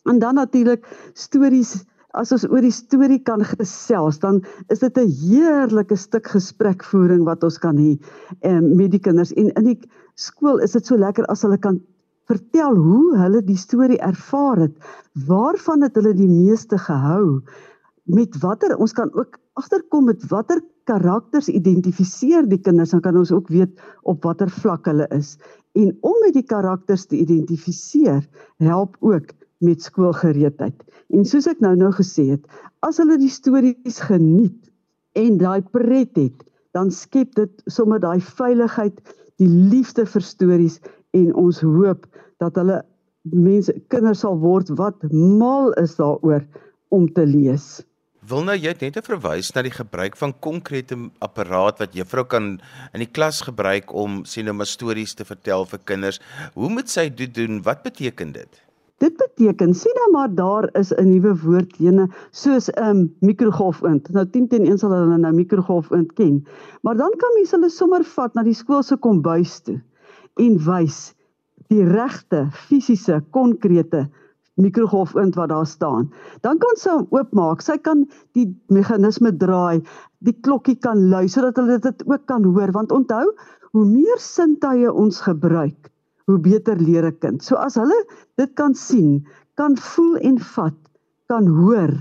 En 0.03 0.19
dan 0.19 0.36
natuurlik 0.36 0.88
stories 1.13 1.83
as 2.13 2.32
ons 2.36 2.46
oor 2.46 2.62
die 2.62 2.74
storie 2.74 3.20
kan 3.25 3.41
gesels, 3.46 4.20
dan 4.22 4.41
is 4.70 4.79
dit 4.79 4.98
'n 4.98 5.10
heerlike 5.10 5.96
stuk 5.96 6.27
gesprekvoering 6.27 7.24
wat 7.25 7.43
ons 7.43 7.58
kan 7.58 7.77
hê 7.77 7.98
eh, 8.41 8.60
met 8.60 8.91
die 8.91 9.00
kinders. 9.00 9.34
En 9.34 9.50
in 9.58 9.63
die 9.63 9.79
skool 10.15 10.60
is 10.62 10.72
dit 10.72 10.86
so 10.86 10.96
lekker 10.98 11.25
as 11.25 11.41
hulle 11.41 11.58
kan 11.58 11.82
vertel 12.29 12.75
hoe 12.75 13.17
hulle 13.17 13.41
die 13.41 13.58
storie 13.58 14.00
ervaar 14.00 14.58
het, 14.58 14.75
waarvan 15.27 15.82
het 15.82 15.96
hulle 15.96 16.13
die 16.13 16.29
meeste 16.29 16.77
gehou, 16.77 17.41
met 18.05 18.38
watter 18.41 18.77
ons 18.77 18.93
kan 18.93 19.12
ook 19.13 19.39
agterkom 19.60 20.05
met 20.05 20.24
watter 20.29 20.62
karakters 20.86 21.48
identifiseer 21.48 22.48
die 22.50 22.60
kinders, 22.60 22.91
dan 22.91 23.01
kan 23.01 23.17
ons 23.17 23.32
ook 23.32 23.48
weet 23.50 23.72
op 24.03 24.24
watter 24.24 24.50
vlak 24.50 24.86
hulle 24.86 25.08
is. 25.15 25.38
En 25.74 25.93
om 26.01 26.15
met 26.25 26.34
die 26.34 26.46
karakters 26.46 27.05
te 27.05 27.17
identifiseer, 27.17 28.25
help 28.58 28.98
ook 29.00 29.32
met 29.65 29.84
skoolgereedheid. 29.84 30.75
En 31.13 31.25
soos 31.27 31.48
ek 31.50 31.62
nou 31.63 31.74
nou 31.79 31.91
gesê 31.96 32.29
het, 32.34 32.46
as 32.86 33.00
hulle 33.01 33.17
die 33.22 33.32
stories 33.32 34.00
geniet 34.08 34.72
en 35.20 35.38
daai 35.41 35.62
pret 35.75 36.17
het, 36.20 36.43
dan 36.74 36.89
skep 36.91 37.36
dit 37.38 37.63
sommer 37.70 38.01
daai 38.01 38.20
veiligheid, 38.24 38.98
die 39.41 39.50
liefde 39.50 40.05
vir 40.10 40.25
stories 40.25 40.79
en 41.17 41.32
ons 41.38 41.62
hoop 41.62 42.08
dat 42.41 42.58
hulle 42.58 42.82
mense 43.32 43.74
kinders 43.93 44.24
sal 44.25 44.38
word 44.41 44.72
wat 44.79 45.05
mal 45.12 45.72
is 45.82 45.96
daaroor 46.00 46.43
om 46.93 47.08
te 47.13 47.25
lees. 47.29 47.82
Wil 48.24 48.46
nou 48.48 48.55
jy 48.55 48.72
net 48.79 49.01
verwys 49.03 49.50
na 49.51 49.65
die 49.65 49.74
gebruik 49.74 50.15
van 50.15 50.32
konkrete 50.46 50.96
apparaat 51.25 51.82
wat 51.84 51.96
juffrou 51.98 52.24
kan 52.24 52.53
in 52.96 53.03
die 53.03 53.10
klas 53.10 53.41
gebruik 53.43 53.91
om 53.91 54.22
sien 54.24 54.48
nou 54.48 54.55
maar 54.55 54.70
stories 54.70 55.15
te 55.20 55.27
vertel 55.27 55.67
vir 55.67 55.82
kinders. 55.84 56.22
Hoe 56.55 56.70
moet 56.72 56.88
sy 56.88 57.10
dit 57.12 57.34
doen? 57.36 57.60
Wat 57.65 57.84
beteken 57.84 58.32
dit? 58.32 58.62
Dit 59.01 59.17
beteken 59.17 59.73
sien 59.73 59.95
nou 60.00 60.12
maar 60.12 60.35
daar 60.35 60.69
is 60.79 60.91
'n 60.93 61.07
nuwe 61.09 61.33
woord 61.41 61.79
ene 61.79 62.07
soos 62.31 62.69
'n 62.69 62.83
um, 62.83 63.15
mikrogolfoond. 63.19 64.09
Nou 64.09 64.25
10 64.29 64.47
teen 64.47 64.65
1 64.65 64.77
sal 64.77 64.93
hulle 64.93 65.17
nou 65.17 65.33
mikrogolfoond 65.33 66.13
ken. 66.13 66.45
Maar 66.81 66.97
dan 66.97 67.13
kan 67.17 67.33
mens 67.35 67.51
hulle 67.51 67.69
sommer 67.69 68.03
vat 68.03 68.33
na 68.33 68.43
die 68.43 68.53
skool 68.53 68.83
se 68.83 68.97
kombuis 68.97 69.62
toe 69.62 69.81
en 70.35 70.57
wys 70.65 71.13
die 71.69 71.83
regte 71.83 72.47
fisiese 72.51 73.21
konkrete 73.31 74.09
mikrogolfoond 74.55 75.35
wat 75.35 75.50
daar 75.50 75.65
staan. 75.65 76.12
Dan 76.41 76.57
kan 76.57 76.77
sy 76.77 76.89
hom 76.89 77.07
oopmaak. 77.09 77.62
Sy 77.62 77.77
kan 77.81 78.05
die 78.38 78.47
meganisme 78.67 79.33
draai, 79.38 79.81
die 80.19 80.35
klokkie 80.45 80.77
kan 80.77 81.09
lui 81.09 81.27
sodat 81.27 81.57
hulle 81.57 81.79
dit 81.81 82.05
ook 82.05 82.25
kan 82.29 82.45
hoor 82.45 82.71
want 82.71 82.91
onthou, 82.91 83.25
hoe 83.73 83.85
meer 83.89 84.19
sintuie 84.21 84.91
ons 84.91 85.21
gebruik, 85.25 85.89
hoe 86.25 86.39
beter 86.39 86.79
leer 86.79 87.05
'n 87.05 87.17
kind. 87.19 87.43
So 87.43 87.55
as 87.55 87.75
hulle 87.75 87.99
dit 88.37 88.53
kan 88.55 88.73
sien, 88.75 89.25
kan 89.55 89.77
voel 89.77 90.17
en 90.17 90.39
vat, 90.39 90.77
kan 91.27 91.47
hoor, 91.47 91.93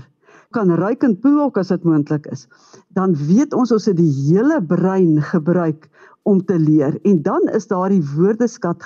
kan 0.51 0.69
ruik 0.69 1.03
en 1.03 1.19
proe 1.19 1.41
ook 1.41 1.57
as 1.57 1.67
dit 1.73 1.83
moontlik 1.83 2.27
is, 2.31 2.47
dan 2.93 3.15
weet 3.15 3.53
ons 3.53 3.71
ons 3.71 3.85
het 3.85 3.97
die 3.97 4.11
hele 4.11 4.61
brein 4.61 5.21
gebruik 5.21 5.89
om 6.23 6.43
te 6.45 6.59
leer 6.59 6.99
en 7.03 7.21
dan 7.21 7.49
is 7.57 7.67
daardie 7.67 8.03
woordeskat 8.15 8.83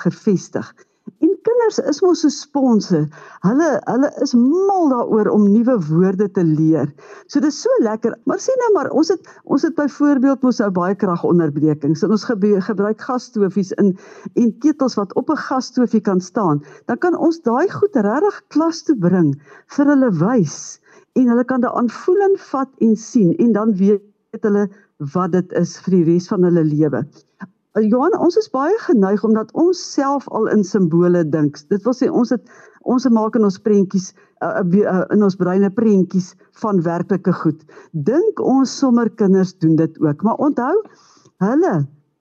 gefestig 1.38 1.44
kinders 1.44 1.78
is 1.78 2.00
mos 2.02 2.22
so 2.22 2.28
sponse. 2.28 3.08
Hulle 3.42 3.80
hulle 3.86 4.10
is 4.22 4.34
mal 4.34 4.88
daaroor 4.90 5.28
om 5.30 5.46
nuwe 5.52 5.78
woorde 5.88 6.28
te 6.32 6.42
leer. 6.42 6.92
So 7.28 7.40
dis 7.40 7.60
so 7.62 7.68
lekker. 7.82 8.16
Maar 8.26 8.38
sien 8.38 8.56
nou 8.58 8.72
maar, 8.74 8.90
ons 8.90 9.08
het 9.08 9.20
ons 9.44 9.62
het 9.62 9.74
byvoorbeeld 9.74 10.42
mos 10.42 10.58
nou 10.58 10.70
baie 10.70 10.94
kragonderbrekings. 10.94 12.02
En 12.02 12.10
ons 12.10 12.24
gebruik 12.24 13.00
gasstofies 13.00 13.72
in 13.78 13.96
en 14.36 14.58
ketels 14.60 14.96
wat 14.96 15.14
op 15.14 15.30
'n 15.30 15.36
gasstofie 15.36 16.00
kan 16.00 16.20
staan. 16.20 16.62
Dan 16.86 16.98
kan 16.98 17.16
ons 17.16 17.40
daai 17.40 17.68
goed 17.70 17.94
regtig 17.94 18.42
klas 18.48 18.82
toe 18.82 18.96
bring 18.96 19.34
vir 19.76 19.86
hulle 19.86 20.10
wys 20.10 20.80
en 21.14 21.28
hulle 21.28 21.44
kan 21.44 21.60
daaraan 21.60 21.90
voel 21.90 22.20
en 22.20 22.36
vat 22.38 22.70
en 22.80 22.96
sien 22.96 23.36
en 23.38 23.52
dan 23.52 23.74
weet 23.76 24.02
hulle 24.42 24.68
wat 25.14 25.32
dit 25.32 25.52
is 25.52 25.78
vir 25.78 25.94
die 25.94 26.04
res 26.04 26.28
van 26.28 26.42
hulle 26.42 26.64
lewe. 26.64 27.04
Eh, 27.76 27.84
Johan, 27.84 28.14
ons 28.16 28.36
is 28.40 28.48
baie 28.52 28.76
geneig 28.86 29.24
omdat 29.26 29.50
ons 29.58 29.80
self 29.92 30.28
al 30.32 30.48
in 30.54 30.64
simbole 30.64 31.20
dink. 31.28 31.58
Dit 31.72 31.84
wil 31.84 31.96
sê 31.96 32.08
ons 32.08 32.32
het 32.32 32.44
ons 32.88 33.04
maak 33.12 33.36
in 33.36 33.44
ons 33.44 33.58
prentjies 33.60 34.14
uh, 34.40 34.62
uh, 34.62 35.02
in 35.12 35.24
ons 35.26 35.36
breine 35.36 35.68
prentjies 35.76 36.30
van 36.62 36.80
werklike 36.86 37.34
goed. 37.42 37.60
Dink 37.92 38.40
ons 38.40 38.72
sommer 38.72 39.10
kinders 39.20 39.52
doen 39.60 39.76
dit 39.76 39.98
ook, 40.00 40.24
maar 40.24 40.40
onthou, 40.40 40.72
hulle 41.44 41.74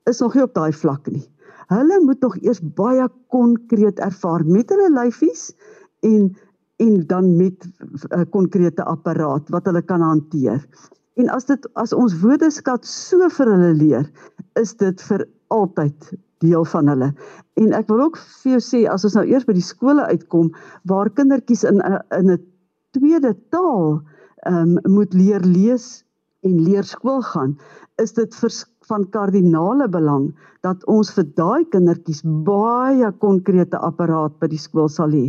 is 0.09 0.19
nog 0.23 0.35
nie 0.35 0.43
op 0.43 0.55
daai 0.57 0.73
vlak 0.75 1.07
nie. 1.13 1.23
Hulle 1.71 2.01
moet 2.03 2.19
nog 2.23 2.35
eers 2.41 2.59
baie 2.75 3.07
konkreet 3.31 4.01
ervaar 4.03 4.43
met 4.47 4.73
hulle 4.73 4.91
lyfies 4.97 5.53
en 6.07 6.33
en 6.77 6.99
dan 7.09 7.31
met 7.37 7.63
'n 8.13 8.29
konkrete 8.29 8.83
apparaat 8.83 9.49
wat 9.49 9.65
hulle 9.65 9.81
kan 9.81 10.01
hanteer. 10.01 10.61
En 11.17 11.29
as 11.33 11.45
dit 11.45 11.63
as 11.73 11.93
ons 11.93 12.13
woordeskat 12.21 12.85
so 12.85 13.29
vir 13.29 13.49
hulle 13.49 13.73
leer, 13.73 14.05
is 14.61 14.75
dit 14.77 15.01
vir 15.01 15.25
altyd 15.53 16.11
deel 16.43 16.65
van 16.65 16.87
hulle. 16.87 17.11
En 17.57 17.73
ek 17.73 17.87
wil 17.91 18.03
ook 18.07 18.17
vir 18.17 18.57
jou 18.57 18.61
sê 18.61 18.83
as 18.91 19.05
ons 19.07 19.17
nou 19.17 19.25
eers 19.25 19.47
by 19.47 19.55
die 19.57 19.65
skole 19.65 20.05
uitkom 20.11 20.51
waar 20.89 21.09
kindertjies 21.09 21.63
in 21.69 21.81
in 22.17 22.31
'n 22.31 22.41
tweede 22.97 23.33
taal 23.49 24.01
ehm 24.45 24.77
um, 24.77 24.93
moet 24.93 25.13
leer 25.13 25.41
lees 25.41 26.03
en 26.45 26.61
leer 26.63 26.83
skool 26.83 27.21
gaan, 27.21 27.57
is 27.97 28.13
dit 28.13 28.35
van 28.87 29.09
kardinale 29.09 29.87
belang 29.89 30.29
dat 30.61 30.83
ons 30.85 31.09
vir 31.15 31.25
daai 31.39 31.65
kindertjies 31.73 32.21
baie 32.47 33.09
konkrete 33.23 33.79
apparaat 33.89 34.37
by 34.39 34.47
die 34.47 34.61
skool 34.61 34.87
sal 34.89 35.11
hê 35.11 35.25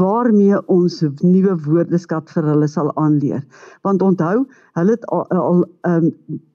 waarmee 0.00 0.60
ons 0.76 1.00
nuwe 1.22 1.56
woordeskat 1.66 2.30
vir 2.34 2.50
hulle 2.52 2.68
sal 2.68 2.92
aanleer. 2.96 3.42
Want 3.82 4.02
onthou, 4.02 4.44
hulle 4.78 4.96
het 4.96 5.08
al, 5.10 5.26
al 5.30 5.64
um, 5.88 6.12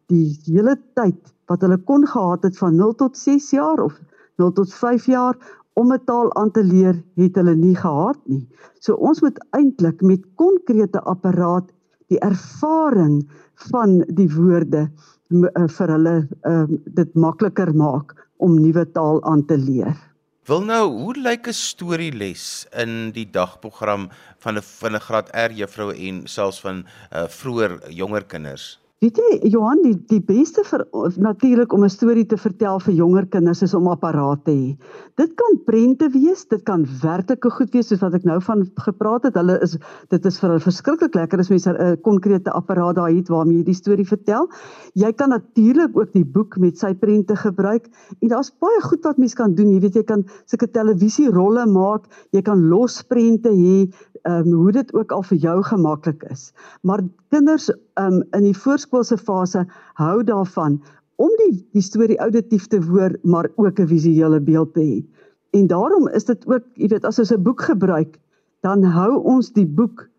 die 0.07 0.27
hele 0.45 0.77
tyd 0.95 1.19
wat 1.47 1.61
hulle 1.61 1.77
kon 1.77 2.07
gehad 2.07 2.43
het 2.43 2.57
van 2.57 2.75
0 2.75 2.95
tot 2.95 3.17
6 3.17 3.49
jaar 3.55 3.79
of 3.83 3.95
0 4.37 4.51
tot 4.51 4.73
5 4.73 5.05
jaar 5.05 5.35
om 5.73 5.93
'n 5.93 6.03
taal 6.05 6.33
aan 6.35 6.51
te 6.51 6.63
leer, 6.63 7.03
het 7.15 7.35
hulle 7.35 7.55
nie 7.55 7.75
gehad 7.75 8.17
nie. 8.25 8.47
So 8.79 8.93
ons 8.93 9.21
moet 9.21 9.37
eintlik 9.51 10.01
met 10.01 10.25
konkrete 10.35 11.01
apparaat 11.01 11.69
die 12.07 12.19
ervaring 12.19 13.29
van 13.71 14.03
die 14.07 14.29
woorde 14.33 14.87
uh, 15.29 15.67
vir 15.67 15.93
hulle 15.95 16.15
uh, 16.47 16.65
dit 16.99 17.13
makliker 17.15 17.73
maak 17.75 18.15
om 18.37 18.59
nuwe 18.61 18.85
taal 18.91 19.23
aan 19.23 19.45
te 19.45 19.57
leer. 19.57 19.95
Wil 20.47 20.63
nou, 20.63 20.85
hoe 21.03 21.15
lyk 21.19 21.47
'n 21.47 21.53
storieles 21.53 22.65
in 22.71 23.11
die 23.11 23.27
dagprogram 23.31 24.09
van 24.39 24.55
'n 24.57 24.63
van 24.63 24.95
'n 24.95 25.05
graad 25.07 25.29
R 25.35 25.51
juffrou 25.51 25.91
en 25.91 26.27
selfs 26.27 26.61
van 26.61 26.85
uh, 27.11 27.27
vroeër 27.27 27.91
jonger 27.91 28.23
kinders? 28.23 28.79
Weet 28.97 29.19
jy 29.21 29.49
Johan, 29.53 29.83
die 29.83 29.93
die 30.09 30.23
beste 30.25 30.63
vir 30.65 30.81
natuurlik 31.21 31.73
om 31.75 31.83
'n 31.85 31.93
storie 31.93 32.25
te 32.25 32.37
vertel 32.37 32.79
vir 32.81 32.95
jonger 32.97 33.27
kinders 33.29 33.61
is 33.61 33.75
om 33.77 33.87
apparate 33.91 34.41
te 34.47 34.51
hê. 34.55 34.71
Dit 35.21 35.35
kan 35.37 35.59
prente 35.67 36.09
wees, 36.09 36.47
dit 36.49 36.63
kan 36.65 36.81
werklike 37.03 37.51
goed 37.59 37.69
wees 37.77 37.91
soos 37.91 38.01
wat 38.01 38.15
ek 38.17 38.25
nou 38.25 38.39
van 38.41 38.65
gepraat 38.87 39.29
het. 39.29 39.37
Hulle 39.37 39.59
is 39.61 39.77
dit 40.09 40.25
is 40.25 40.39
vir 40.39 40.49
hulle 40.49 40.65
verskriklik 40.65 41.13
lekker 41.13 41.39
as 41.39 41.49
mense 41.53 41.69
'n 41.69 42.01
konkrete 42.01 42.49
apparaat 42.49 42.95
daar 42.95 43.13
het 43.13 43.29
waarmee 43.29 43.57
jy 43.57 43.63
die 43.69 43.77
storie 43.83 44.07
vertel. 44.07 44.49
Jy 44.95 45.13
kan 45.13 45.29
natuurlik 45.29 45.95
ook 45.95 46.11
die 46.13 46.25
boek 46.25 46.57
met 46.57 46.79
sy 46.79 46.95
prente 46.95 47.35
gebruik 47.35 47.85
en 48.21 48.29
daar's 48.29 48.49
baie 48.49 48.81
goed 48.81 49.03
wat 49.03 49.17
mens 49.19 49.35
kan 49.35 49.53
doen. 49.53 49.73
Jy 49.73 49.79
weet 49.79 49.95
jy 49.95 50.03
kan 50.03 50.25
sulke 50.45 50.71
televisierolle 50.71 51.67
maak, 51.67 52.09
jy 52.31 52.41
kan 52.41 52.67
losprente 52.67 53.49
hê, 53.49 53.93
ehm 54.25 54.47
um, 54.47 54.53
hoe 54.53 54.71
dit 54.71 54.93
ook 54.93 55.11
al 55.11 55.21
vir 55.21 55.37
jou 55.37 55.61
gemaklik 55.61 56.23
is. 56.31 56.51
Maar 56.81 57.05
kinders 57.29 57.69
um, 57.99 58.23
in 58.37 58.43
die 58.43 58.57
voorskoolse 58.57 59.17
fase 59.17 59.65
hou 59.99 60.23
daarvan 60.23 60.79
om 61.17 61.33
die 61.41 61.53
die 61.73 61.81
storie 61.81 62.19
auditief 62.21 62.67
te 62.67 62.79
hoor, 62.83 63.15
maar 63.23 63.49
ook 63.55 63.79
'n 63.79 63.87
visuele 63.87 64.39
beeld 64.39 64.73
te 64.73 64.81
hê. 64.81 65.05
En 65.51 65.67
daarom 65.67 66.07
is 66.07 66.25
dit 66.25 66.47
ook, 66.47 66.63
jy 66.73 66.87
weet, 66.87 67.05
as 67.05 67.19
ons 67.19 67.31
'n 67.31 67.43
boek 67.43 67.61
gebruik, 67.61 68.19
dan 68.61 68.83
hou 68.83 69.17
ons 69.23 69.51
die 69.53 69.65
boek 69.65 70.09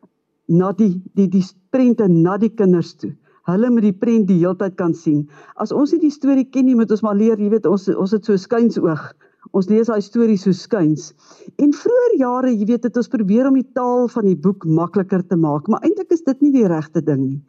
na 0.46 0.72
die 0.72 1.02
die 1.14 1.28
die 1.28 1.44
prente 1.70 2.08
na 2.08 2.36
die 2.36 2.54
kinders 2.54 2.94
toe. 2.94 3.12
Hulle 3.48 3.70
moet 3.70 3.82
die 3.82 3.96
prent 3.96 4.28
die 4.28 4.40
heeltyd 4.42 4.76
kan 4.76 4.94
sien. 4.94 5.28
As 5.56 5.72
ons 5.72 5.92
nie 5.92 6.00
die 6.00 6.12
storie 6.12 6.44
ken 6.44 6.66
nie, 6.68 6.74
moet 6.74 6.90
ons 6.90 7.02
maar 7.02 7.16
leer, 7.16 7.38
jy 7.40 7.48
weet, 7.48 7.66
ons 7.66 7.88
ons 7.88 8.10
het 8.12 8.24
so 8.24 8.36
skuins 8.36 8.78
oog. 8.78 9.14
Ons 9.56 9.70
lees 9.70 9.88
daai 9.88 10.02
stories 10.04 10.42
so 10.44 10.52
skuins. 10.52 11.12
En 11.56 11.72
vroeër 11.72 12.18
jare, 12.20 12.50
jy 12.52 12.66
weet, 12.66 12.84
het 12.84 12.96
ons 12.96 13.08
probeer 13.08 13.48
om 13.48 13.54
die 13.54 13.70
taal 13.72 14.08
van 14.12 14.28
die 14.28 14.36
boek 14.36 14.66
makliker 14.66 15.24
te 15.24 15.36
maak, 15.36 15.68
maar 15.68 15.80
eintlik 15.86 16.12
is 16.12 16.26
dit 16.26 16.42
nie 16.44 16.52
die 16.58 16.66
regte 16.68 17.00
ding 17.04 17.22
nie. 17.22 17.40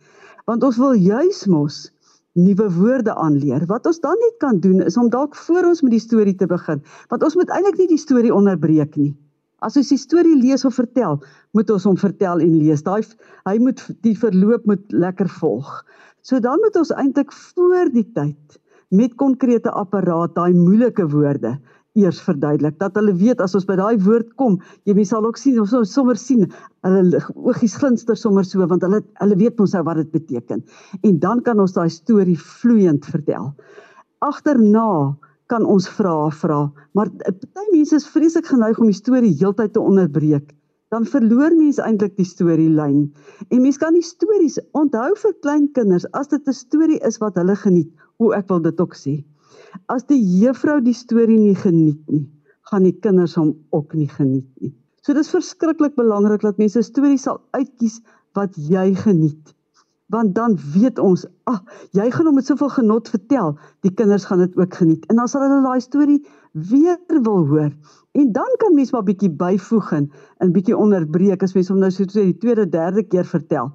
Want 0.50 0.64
ons 0.66 0.78
wil 0.82 0.96
juis 0.98 1.44
mos 1.46 1.76
nuwe 2.40 2.66
woorde 2.74 3.14
aanleer. 3.14 3.68
Wat 3.70 3.86
ons 3.86 4.00
dan 4.02 4.18
net 4.18 4.38
kan 4.42 4.58
doen 4.64 4.82
is 4.82 4.98
om 4.98 5.10
dalk 5.14 5.36
voor 5.38 5.68
ons 5.70 5.84
met 5.86 5.94
die 5.94 6.02
storie 6.02 6.34
te 6.38 6.48
begin, 6.50 6.82
want 7.12 7.26
ons 7.26 7.36
moet 7.38 7.52
eintlik 7.54 7.78
nie 7.82 7.90
die 7.92 8.02
storie 8.02 8.34
onderbreek 8.34 8.98
nie. 8.98 9.12
As 9.62 9.78
ons 9.78 9.92
die 9.92 10.00
storie 10.00 10.38
lees 10.40 10.64
of 10.66 10.78
vertel, 10.80 11.20
moet 11.54 11.70
ons 11.70 11.86
hom 11.86 11.98
vertel 12.00 12.42
en 12.42 12.56
lees. 12.58 12.82
Daai 12.86 13.04
hy 13.46 13.58
moet 13.62 13.84
die 14.08 14.16
verloop 14.18 14.66
moet 14.70 14.86
lekker 14.90 15.30
volg. 15.38 15.70
So 16.26 16.40
dan 16.42 16.62
moet 16.64 16.80
ons 16.80 16.96
eintlik 16.96 17.36
voor 17.36 17.92
die 17.94 18.08
tyd 18.16 18.60
met 18.90 19.14
konkrete 19.22 19.70
apparaat 19.70 20.34
daai 20.34 20.54
moeilike 20.58 21.06
woorde 21.12 21.60
eers 21.98 22.20
verduidelik 22.22 22.78
dat 22.80 22.98
hulle 23.00 23.14
weet 23.18 23.42
as 23.42 23.56
ons 23.58 23.66
by 23.66 23.76
daai 23.80 23.98
woord 24.06 24.30
kom, 24.38 24.60
jy 24.86 24.94
mens 24.98 25.10
sal 25.14 25.26
ook 25.26 25.40
sien 25.42 25.58
ons 25.62 25.72
sal 25.74 25.86
sommer 25.90 26.20
sien 26.22 26.46
hulle 26.86 27.22
oogies 27.36 27.78
glinster 27.82 28.18
sommer 28.20 28.46
so 28.46 28.66
want 28.70 28.86
hulle 28.86 29.02
hulle 29.22 29.40
weet 29.40 29.58
mos 29.60 29.74
nou 29.74 29.84
wat 29.88 30.02
dit 30.02 30.12
beteken. 30.14 30.62
En 31.04 31.20
dan 31.20 31.42
kan 31.46 31.60
ons 31.60 31.74
daai 31.74 31.90
storie 31.90 32.38
vloeiend 32.38 33.06
vertel. 33.10 33.52
Agterna 34.22 35.16
kan 35.50 35.66
ons 35.66 35.88
vra 35.98 36.30
vra, 36.30 36.60
maar 36.94 37.10
party 37.10 37.66
mense 37.74 37.98
is 37.98 38.08
vreeslik 38.08 38.46
geneig 38.52 38.78
om 38.80 38.90
die 38.92 38.98
storie 38.98 39.34
heeltyd 39.34 39.74
te 39.74 39.82
onderbreek. 39.82 40.54
Dan 40.94 41.06
verloor 41.06 41.54
mense 41.54 41.82
eintlik 41.86 42.16
die 42.18 42.26
storielyn. 42.26 43.10
En 43.50 43.62
mense 43.62 43.82
kan 43.82 43.94
die 43.94 44.06
stories 44.06 44.58
onthou 44.78 45.10
vir 45.22 45.34
klein 45.42 45.68
kinders 45.74 46.06
as 46.18 46.30
dit 46.30 46.48
'n 46.48 46.54
storie 46.54 47.02
is 47.06 47.18
wat 47.22 47.38
hulle 47.38 47.56
geniet. 47.56 47.90
O, 48.18 48.32
ek 48.32 48.50
wil 48.50 48.60
dit 48.60 48.80
ook 48.82 48.96
sê. 48.96 49.24
As 49.90 50.06
die 50.10 50.20
juffrou 50.40 50.80
die 50.84 50.96
storie 50.98 51.40
nie 51.40 51.56
geniet 51.58 52.02
nie, 52.10 52.26
gaan 52.70 52.86
die 52.86 52.96
kinders 53.06 53.36
hom 53.40 53.54
ook 53.76 53.96
nie 53.98 54.10
geniet 54.10 54.50
nie. 54.62 54.74
So 55.02 55.16
dis 55.18 55.32
verskriklik 55.34 55.96
belangrik 55.98 56.44
dat 56.46 56.60
mense 56.62 56.80
'n 56.80 56.88
storie 56.88 57.18
sal 57.18 57.42
uitkies 57.58 58.02
wat 58.38 58.56
jy 58.56 58.94
geniet. 58.96 59.56
Want 60.10 60.36
dan 60.36 60.58
weet 60.74 61.00
ons, 61.00 61.26
ag, 61.46 61.62
jy 61.94 62.10
gaan 62.12 62.26
hom 62.26 62.36
met 62.36 62.46
soveel 62.46 62.70
genot 62.70 63.10
vertel, 63.10 63.58
die 63.86 63.94
kinders 63.94 64.26
gaan 64.26 64.40
dit 64.40 64.58
ook 64.58 64.74
geniet. 64.74 65.06
En 65.06 65.16
dan 65.16 65.28
sal 65.28 65.42
hulle 65.42 65.62
daai 65.62 65.82
storie 65.82 66.26
weer 66.54 66.98
wil 67.08 67.46
hoor. 67.46 67.72
En 68.12 68.32
dan 68.32 68.56
kan 68.58 68.74
mens 68.74 68.92
maar 68.92 69.04
bietjie 69.04 69.30
byvoeg 69.30 69.92
en 69.92 70.12
'n 70.42 70.52
bietjie 70.52 70.78
onderbreek 70.78 71.44
as 71.44 71.54
mens 71.54 71.70
hom 71.70 71.80
nou 71.80 71.92
so 71.92 72.06
die 72.06 72.38
tweede, 72.38 72.70
derde 72.70 73.04
keer 73.04 73.26
vertel 73.26 73.74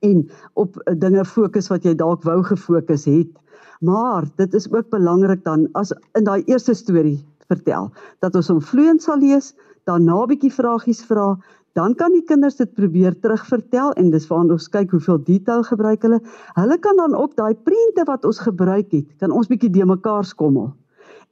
en 0.00 0.30
op 0.52 0.76
dinge 0.98 1.24
fokus 1.24 1.68
wat 1.72 1.84
jy 1.86 1.94
dalk 1.96 2.24
wou 2.26 2.42
gefokus 2.44 3.06
het. 3.08 3.30
Maar 3.80 4.24
dit 4.36 4.54
is 4.54 4.70
ook 4.72 4.90
belangrik 4.90 5.44
dan 5.44 5.68
as 5.72 5.92
in 6.14 6.24
daai 6.24 6.42
eerste 6.46 6.74
storie 6.74 7.24
vertel 7.48 7.90
dat 8.20 8.34
ons 8.34 8.48
hom 8.48 8.60
vloeiend 8.60 9.02
sal 9.02 9.20
lees, 9.20 9.52
daarna 9.86 10.24
bietjie 10.26 10.52
vragies 10.52 11.04
vra, 11.06 11.36
dan 11.76 11.94
kan 11.94 12.14
die 12.16 12.24
kinders 12.24 12.56
dit 12.56 12.72
probeer 12.74 13.14
terugvertel 13.20 13.92
en 14.00 14.10
dis 14.10 14.26
waar 14.30 14.48
ons 14.48 14.70
kyk 14.72 14.94
hoeveel 14.96 15.20
detail 15.26 15.62
gebruik 15.62 16.02
hulle. 16.02 16.22
Hulle 16.56 16.78
kan 16.80 16.96
dan 16.96 17.14
ook 17.14 17.36
daai 17.36 17.54
prente 17.54 18.06
wat 18.08 18.24
ons 18.24 18.40
gebruik 18.40 18.88
het, 18.96 19.06
kan 19.20 19.30
ons 19.30 19.50
bietjie 19.50 19.70
de 19.70 19.84
mekaar 19.84 20.24
skommel. 20.24 20.72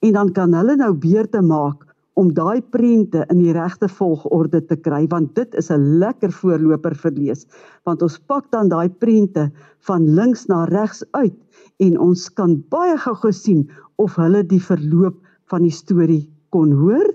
En 0.04 0.12
dan 0.12 0.32
kan 0.36 0.52
hulle 0.52 0.76
nou 0.76 0.92
beurte 1.00 1.40
maak 1.40 1.84
om 2.14 2.30
daai 2.34 2.62
prente 2.62 3.24
in 3.32 3.40
die 3.42 3.54
regte 3.54 3.88
volgorde 3.90 4.60
te 4.68 4.76
kry 4.78 5.02
want 5.10 5.34
dit 5.34 5.54
is 5.58 5.70
'n 5.70 5.98
lekker 5.98 6.30
voorloper 6.30 6.94
vir 6.94 7.12
lees 7.12 7.46
want 7.84 8.02
ons 8.02 8.18
pak 8.18 8.50
dan 8.52 8.68
daai 8.68 8.88
prente 8.88 9.50
van 9.88 10.06
links 10.14 10.46
na 10.46 10.64
regs 10.64 11.02
uit 11.10 11.34
en 11.82 11.98
ons 11.98 12.28
kan 12.38 12.56
baie 12.70 12.96
gou 13.02 13.32
sien 13.32 13.64
of 14.02 14.16
hulle 14.20 14.42
die 14.46 14.62
verloop 14.62 15.18
van 15.50 15.64
die 15.66 15.74
storie 15.74 16.24
kon 16.54 16.72
hoor 16.72 17.06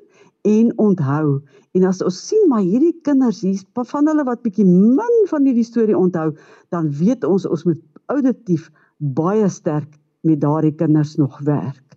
en 0.47 0.71
onthou. 0.79 1.39
En 1.75 1.85
as 1.87 2.01
ons 2.03 2.19
sien 2.29 2.47
maar 2.51 2.65
hierdie 2.65 2.95
kinders 3.05 3.41
hier 3.45 3.61
van 3.91 4.07
hulle 4.09 4.25
wat 4.27 4.43
bietjie 4.43 4.65
min 4.67 5.15
van 5.31 5.45
hierdie 5.47 5.67
storie 5.67 5.97
onthou, 5.97 6.33
dan 6.73 6.89
weet 6.91 7.23
ons 7.27 7.45
ons 7.45 7.65
moet 7.67 7.81
auditief 8.11 8.69
baie 8.97 9.47
sterk 9.49 9.91
met 10.27 10.41
daardie 10.41 10.75
kinders 10.75 11.15
nog 11.19 11.39
werk. 11.47 11.88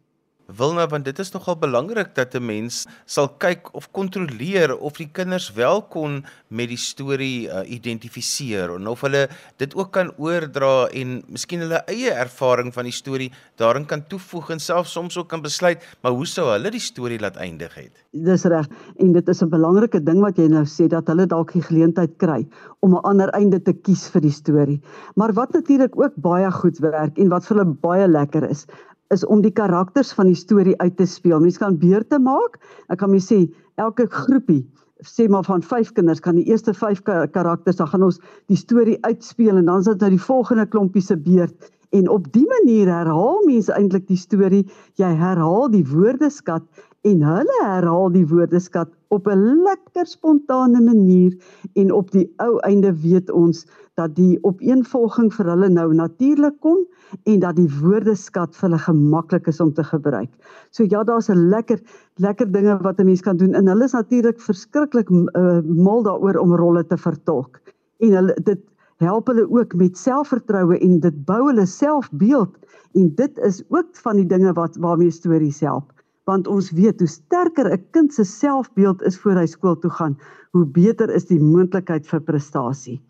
Wilna, 0.57 0.85
want 0.87 1.07
dit 1.09 1.19
is 1.23 1.31
nogal 1.33 1.57
belangrik 1.57 2.15
dat 2.15 2.35
'n 2.35 2.45
mens 2.45 2.87
sal 3.07 3.29
kyk 3.29 3.73
of 3.75 3.91
kontroleer 3.91 4.77
of 4.77 4.97
die 4.97 5.09
kinders 5.13 5.53
wel 5.53 5.83
kon 5.83 6.25
met 6.49 6.69
die 6.69 6.77
storie 6.77 7.49
uh, 7.49 7.63
identifiseer 7.65 8.75
en 8.75 8.87
of 8.87 9.01
hulle 9.01 9.29
dit 9.57 9.75
ook 9.75 9.93
kan 9.93 10.13
oordra 10.19 10.89
en 10.93 11.23
miskien 11.29 11.61
hulle 11.61 11.81
eie 11.87 12.11
ervaring 12.11 12.73
van 12.75 12.85
die 12.85 12.93
storie 12.93 13.31
daarin 13.57 13.87
kan 13.87 14.05
toevoeg 14.07 14.51
en 14.51 14.61
selfs 14.61 14.93
soms 14.93 15.17
ook 15.17 15.29
kan 15.29 15.43
besluit, 15.43 15.81
maar 16.03 16.13
hoe 16.13 16.27
sou 16.27 16.51
hulle 16.51 16.71
die 16.71 16.81
storie 16.81 17.21
laat 17.21 17.37
eindig 17.37 17.75
het? 17.75 18.05
Dis 18.13 18.45
reg 18.45 18.69
en 18.99 19.13
dit 19.13 19.29
is 19.29 19.43
'n 19.43 19.49
belangrike 19.49 20.03
ding 20.03 20.21
wat 20.21 20.37
jy 20.37 20.49
nou 20.49 20.65
sê 20.65 20.89
dat 20.89 21.07
hulle 21.07 21.27
dalk 21.27 21.53
die 21.53 21.63
geleentheid 21.63 22.19
kry 22.19 22.47
om 22.81 22.95
'n 22.95 23.05
ander 23.05 23.29
einde 23.31 23.63
te 23.63 23.73
kies 23.73 24.09
vir 24.11 24.21
die 24.21 24.31
storie. 24.31 24.81
Maar 25.17 25.33
wat 25.33 25.53
natuurlik 25.53 25.97
ook 25.97 26.13
baie 26.17 26.51
goed 26.51 26.79
werk 26.79 27.19
en 27.19 27.29
wat 27.29 27.47
vir 27.47 27.57
hulle 27.57 27.77
baie 27.81 28.09
lekker 28.09 28.51
is, 28.51 28.67
is 29.13 29.25
om 29.25 29.43
die 29.45 29.55
karakters 29.55 30.13
van 30.17 30.31
die 30.31 30.39
storie 30.39 30.77
uit 30.81 30.97
te 30.97 31.07
speel. 31.07 31.41
Mens 31.41 31.59
kan 31.61 31.79
beurte 31.79 32.19
maak. 32.19 32.59
Ek 32.89 32.99
kan 33.03 33.13
mens 33.13 33.29
sê 33.33 33.45
elke 33.81 34.09
groepie 34.11 34.65
sê 35.03 35.27
maar 35.27 35.43
van 35.43 35.63
5 35.67 35.89
kinders 35.97 36.21
kan 36.23 36.37
die 36.39 36.45
eerste 36.47 36.71
5 36.79 37.01
karakters 37.35 37.81
dan 37.81 37.89
gaan 37.91 38.05
ons 38.07 38.21
die 38.47 38.57
storie 38.57 39.01
uitspeel 39.03 39.59
en 39.59 39.67
dan 39.67 39.83
is 39.83 39.89
dit 39.91 40.05
nou 40.05 40.11
die 40.15 40.27
volgende 40.31 40.67
klompie 40.71 41.03
se 41.03 41.17
beurt 41.19 41.73
En 41.93 42.09
op 42.09 42.33
die 42.33 42.47
manier 42.49 42.89
herhaal 42.89 43.43
mense 43.45 43.73
eintlik 43.77 44.07
die 44.09 44.17
storie. 44.17 44.63
Jy 44.97 45.11
herhaal 45.21 45.69
die 45.75 45.85
woordeskat 45.91 46.65
en 47.05 47.25
hulle 47.27 47.59
herhaal 47.61 48.09
die 48.15 48.25
woordeskat 48.31 48.89
op 49.13 49.29
'n 49.29 49.43
lekker 49.67 50.07
spontane 50.09 50.81
manier 50.81 51.37
en 51.75 51.93
op 51.93 52.11
die 52.11 52.25
ou 52.41 52.57
einde 52.69 52.95
weet 53.03 53.31
ons 53.31 53.67
dat 54.01 54.15
die 54.17 54.39
opeenvolging 54.49 55.29
vir 55.35 55.51
hulle 55.53 55.69
nou 55.69 55.89
natuurlik 55.95 56.57
kom 56.65 56.81
en 57.29 57.41
dat 57.43 57.57
die 57.57 57.69
woordeskat 57.69 58.57
vir 58.57 58.69
hulle 58.69 58.81
gemaklik 58.87 59.51
is 59.53 59.61
om 59.61 59.73
te 59.77 59.85
gebruik. 59.85 60.31
So 60.71 60.85
ja, 60.89 61.05
daar's 61.05 61.29
'n 61.29 61.49
lekker 61.53 61.81
lekker 62.17 62.53
dinge 62.53 62.79
wat 62.83 63.01
'n 63.01 63.05
mens 63.05 63.21
kan 63.21 63.37
doen 63.37 63.55
en 63.55 63.69
hulle 63.69 63.85
is 63.85 63.93
natuurlik 63.93 64.41
verskriklik 64.41 65.11
uh, 65.11 65.61
mal 65.65 66.03
daaroor 66.03 66.37
om 66.37 66.55
rolle 66.57 66.87
te 66.87 66.97
vertolk. 66.97 67.61
En 67.99 68.13
hulle 68.13 68.37
dit 68.43 68.61
help 68.97 69.27
hulle 69.27 69.51
ook 69.51 69.75
met 69.75 69.99
selfvertroue 69.99 70.79
en 70.79 71.01
dit 71.01 71.25
bou 71.25 71.47
hulle 71.49 71.67
selfbeeld 71.67 72.57
en 72.95 73.15
dit 73.15 73.39
is 73.39 73.63
ook 73.69 73.97
van 74.05 74.17
die 74.17 74.27
dinge 74.27 74.53
wat 74.53 74.77
waarmee 74.77 75.11
stories 75.11 75.61
help 75.61 75.93
want 76.25 76.47
ons 76.47 76.71
weet 76.71 77.01
hoe 77.03 77.09
sterker 77.09 77.73
'n 77.73 77.85
kind 77.91 78.15
se 78.15 78.25
selfbeeld 78.25 79.03
is 79.03 79.19
voor 79.19 79.41
hy 79.41 79.47
skool 79.47 79.79
toe 79.79 79.91
gaan 79.91 80.19
hoe 80.53 80.67
beter 80.67 81.11
is 81.11 81.27
die 81.27 81.41
moontlikheid 81.41 82.07
vir 82.07 82.21
prestasie 82.21 83.01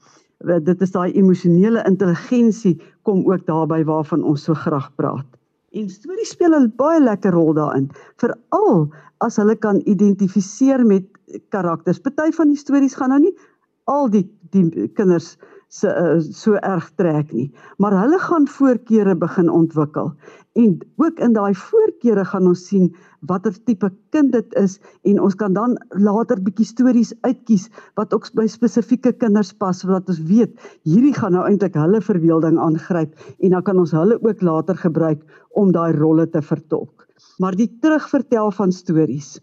dit 0.43 0.83
is 0.83 0.91
daai 0.95 1.13
emosionele 1.13 1.83
intelligensie 1.89 2.81
kom 3.03 3.25
ook 3.31 3.47
daarbey 3.47 3.85
waarvan 3.85 4.25
ons 4.25 4.45
so 4.45 4.55
graag 4.55 4.91
praat. 4.95 5.27
En 5.73 5.89
stories 5.89 6.35
speel 6.35 6.55
'n 6.55 6.73
baie 6.77 7.01
lekker 7.01 7.33
rol 7.33 7.55
daarin 7.55 7.91
veral 8.17 8.91
as 9.19 9.37
hulle 9.37 9.57
kan 9.57 9.81
identifiseer 9.85 10.87
met 10.87 11.05
karakters. 11.49 12.01
Party 12.01 12.31
van 12.33 12.49
die 12.49 12.57
stories 12.57 12.95
gaan 12.95 13.09
nou 13.09 13.21
nie 13.21 13.37
al 13.85 14.11
die 14.11 14.27
die 14.51 14.89
kinders 14.89 15.37
se 15.73 15.89
uh, 15.89 16.21
so 16.21 16.59
erg 16.61 16.91
trek 17.01 17.33
nie. 17.33 17.49
Maar 17.81 17.97
hulle 18.03 18.19
gaan 18.21 18.47
voorkeure 18.49 19.15
begin 19.17 19.49
ontwikkel. 19.49 20.13
En 20.61 20.75
ook 21.01 21.21
in 21.25 21.33
daai 21.33 21.55
voorkeure 21.57 22.25
gaan 22.29 22.51
ons 22.51 22.67
sien 22.69 22.91
watter 23.31 23.55
tipe 23.65 23.89
kind 24.13 24.35
dit 24.35 24.57
is 24.61 24.75
en 25.09 25.21
ons 25.25 25.37
kan 25.41 25.55
dan 25.57 25.79
later 25.97 26.43
bietjie 26.45 26.67
stories 26.69 27.15
uitkies 27.25 27.71
wat 27.97 28.13
ook 28.13 28.29
by 28.37 28.45
spesifieke 28.51 29.15
kinders 29.17 29.55
pas 29.57 29.81
sodat 29.81 30.11
ons 30.13 30.21
weet 30.29 30.53
hierdie 30.85 31.15
gaan 31.17 31.33
nou 31.39 31.47
eintlik 31.49 31.79
hulle 31.81 32.03
verbeelding 32.05 32.59
aangryp 32.61 33.15
en 33.39 33.57
dan 33.57 33.65
kan 33.65 33.81
ons 33.81 33.95
hulle 33.97 34.19
ook 34.21 34.45
later 34.45 34.77
gebruik 34.77 35.25
om 35.57 35.73
daai 35.73 35.95
rolle 35.97 36.29
te 36.29 36.43
vertolk. 36.45 37.09
Maar 37.41 37.57
die 37.57 37.71
terugvertel 37.81 38.53
van 38.53 38.77
stories 38.77 39.39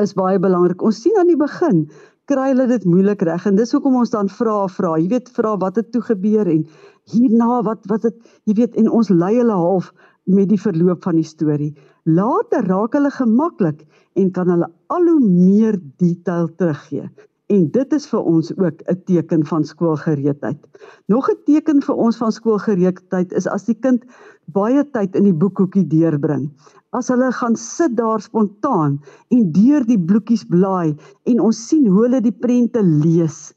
is 0.00 0.14
baie 0.16 0.38
belangrik. 0.40 0.82
Ons 0.84 1.02
sien 1.04 1.16
aan 1.20 1.28
die 1.28 1.38
begin 1.38 1.86
kry 2.30 2.52
hulle 2.52 2.68
dit 2.70 2.84
moeilik 2.84 3.22
reg. 3.26 3.46
En 3.46 3.58
dis 3.58 3.72
hoekom 3.74 3.98
ons 4.02 4.12
dan 4.12 4.30
vra 4.30 4.66
vra. 4.68 4.96
Jy 5.00 5.08
weet 5.08 5.30
vra 5.36 5.56
wat 5.60 5.80
het 5.80 5.90
toe 5.92 6.02
gebeur 6.06 6.48
en 6.50 6.64
hierna 7.12 7.62
wat 7.66 7.86
wat 7.90 8.06
het 8.08 8.18
jy 8.46 8.56
weet 8.62 8.78
en 8.78 8.90
ons 8.90 9.10
lei 9.10 9.34
hulle 9.38 9.58
half 9.58 9.92
met 10.30 10.48
die 10.52 10.60
verloop 10.60 11.02
van 11.02 11.18
die 11.18 11.26
storie. 11.26 11.72
Later 12.06 12.66
raak 12.68 12.94
hulle 12.98 13.10
gemaklik 13.10 13.82
en 14.18 14.30
kan 14.30 14.50
hulle 14.50 14.70
al 14.94 15.08
hoe 15.10 15.20
meer 15.22 15.78
detail 15.98 16.48
teruggee. 16.56 17.08
En 17.52 17.66
dit 17.74 17.92
is 17.92 18.06
vir 18.08 18.28
ons 18.34 18.52
ook 18.56 18.82
'n 18.88 19.02
teken 19.04 19.42
van 19.46 19.64
skoolgereedheid. 19.64 20.60
Nog 21.06 21.28
'n 21.30 21.42
teken 21.44 21.82
vir 21.82 21.94
ons 21.94 22.16
van 22.16 22.32
skoolgereedheid 22.32 23.32
is 23.32 23.46
as 23.46 23.64
die 23.64 23.74
kind 23.74 24.04
baie 24.46 24.84
tyd 24.90 25.16
in 25.16 25.24
die 25.24 25.34
boekhoekie 25.34 25.86
deurbring 25.86 26.50
as 26.92 27.08
hulle 27.08 27.30
gaan 27.32 27.56
sit 27.56 27.96
daar 27.96 28.20
spontaan 28.20 28.98
en 29.32 29.44
deur 29.56 29.84
die 29.88 29.98
bloetjies 29.98 30.44
blaai 30.52 30.94
en 31.30 31.40
ons 31.40 31.60
sien 31.68 31.86
hoe 31.88 32.04
hulle 32.04 32.20
die 32.24 32.34
prente 32.44 32.82
lees. 32.84 33.52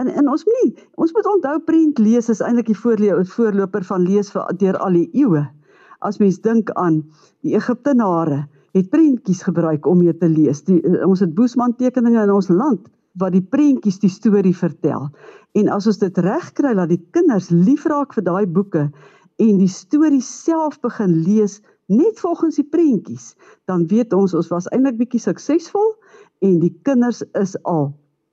En 0.00 0.08
en 0.08 0.30
ons 0.32 0.44
moet 0.46 0.60
nie 0.62 0.72
ons 0.96 1.12
moet 1.16 1.28
onthou 1.34 1.56
prent 1.66 1.98
lees 2.00 2.30
is 2.32 2.40
eintlik 2.44 2.70
die 2.72 2.80
voorloper 3.34 3.84
van 3.90 4.06
lees 4.06 4.32
vir 4.32 4.54
deur 4.62 4.78
al 4.80 4.96
die 4.96 5.10
eeue. 5.12 5.44
As 6.00 6.20
mens 6.22 6.40
dink 6.40 6.72
aan 6.80 7.02
die 7.44 7.56
Egiptenare 7.58 8.46
het 8.76 8.88
prentjies 8.90 9.42
gebruik 9.42 9.86
om 9.86 9.98
mee 9.98 10.14
te 10.16 10.28
lees. 10.30 10.62
Die, 10.64 10.78
ons 11.04 11.20
het 11.20 11.34
Boesman 11.34 11.74
tekeninge 11.76 12.22
in 12.22 12.32
ons 12.32 12.48
land 12.48 12.88
wat 13.18 13.34
die 13.34 13.42
prentjies 13.42 13.98
die 14.00 14.12
storie 14.12 14.54
vertel. 14.56 15.08
En 15.58 15.68
as 15.74 15.88
ons 15.90 15.98
dit 15.98 16.18
reg 16.22 16.52
kry 16.56 16.72
dat 16.78 16.92
die 16.92 17.02
kinders 17.12 17.50
lief 17.50 17.84
raak 17.90 18.14
vir 18.14 18.24
daai 18.24 18.46
boeke 18.46 18.86
en 19.40 19.58
die 19.58 19.72
storie 19.72 20.22
self 20.22 20.78
begin 20.84 21.18
lees 21.26 21.58
net 21.90 22.20
volgens 22.22 22.56
die 22.60 22.66
prentjies, 22.66 23.34
dan 23.70 23.86
weet 23.90 24.14
ons 24.16 24.34
ons 24.38 24.50
was 24.52 24.68
eintlik 24.70 24.98
bietjie 25.00 25.22
suksesvol 25.22 25.92
en 26.46 26.60
die 26.62 26.72
kinders 26.86 27.22
is 27.38 27.56
al 27.68 27.90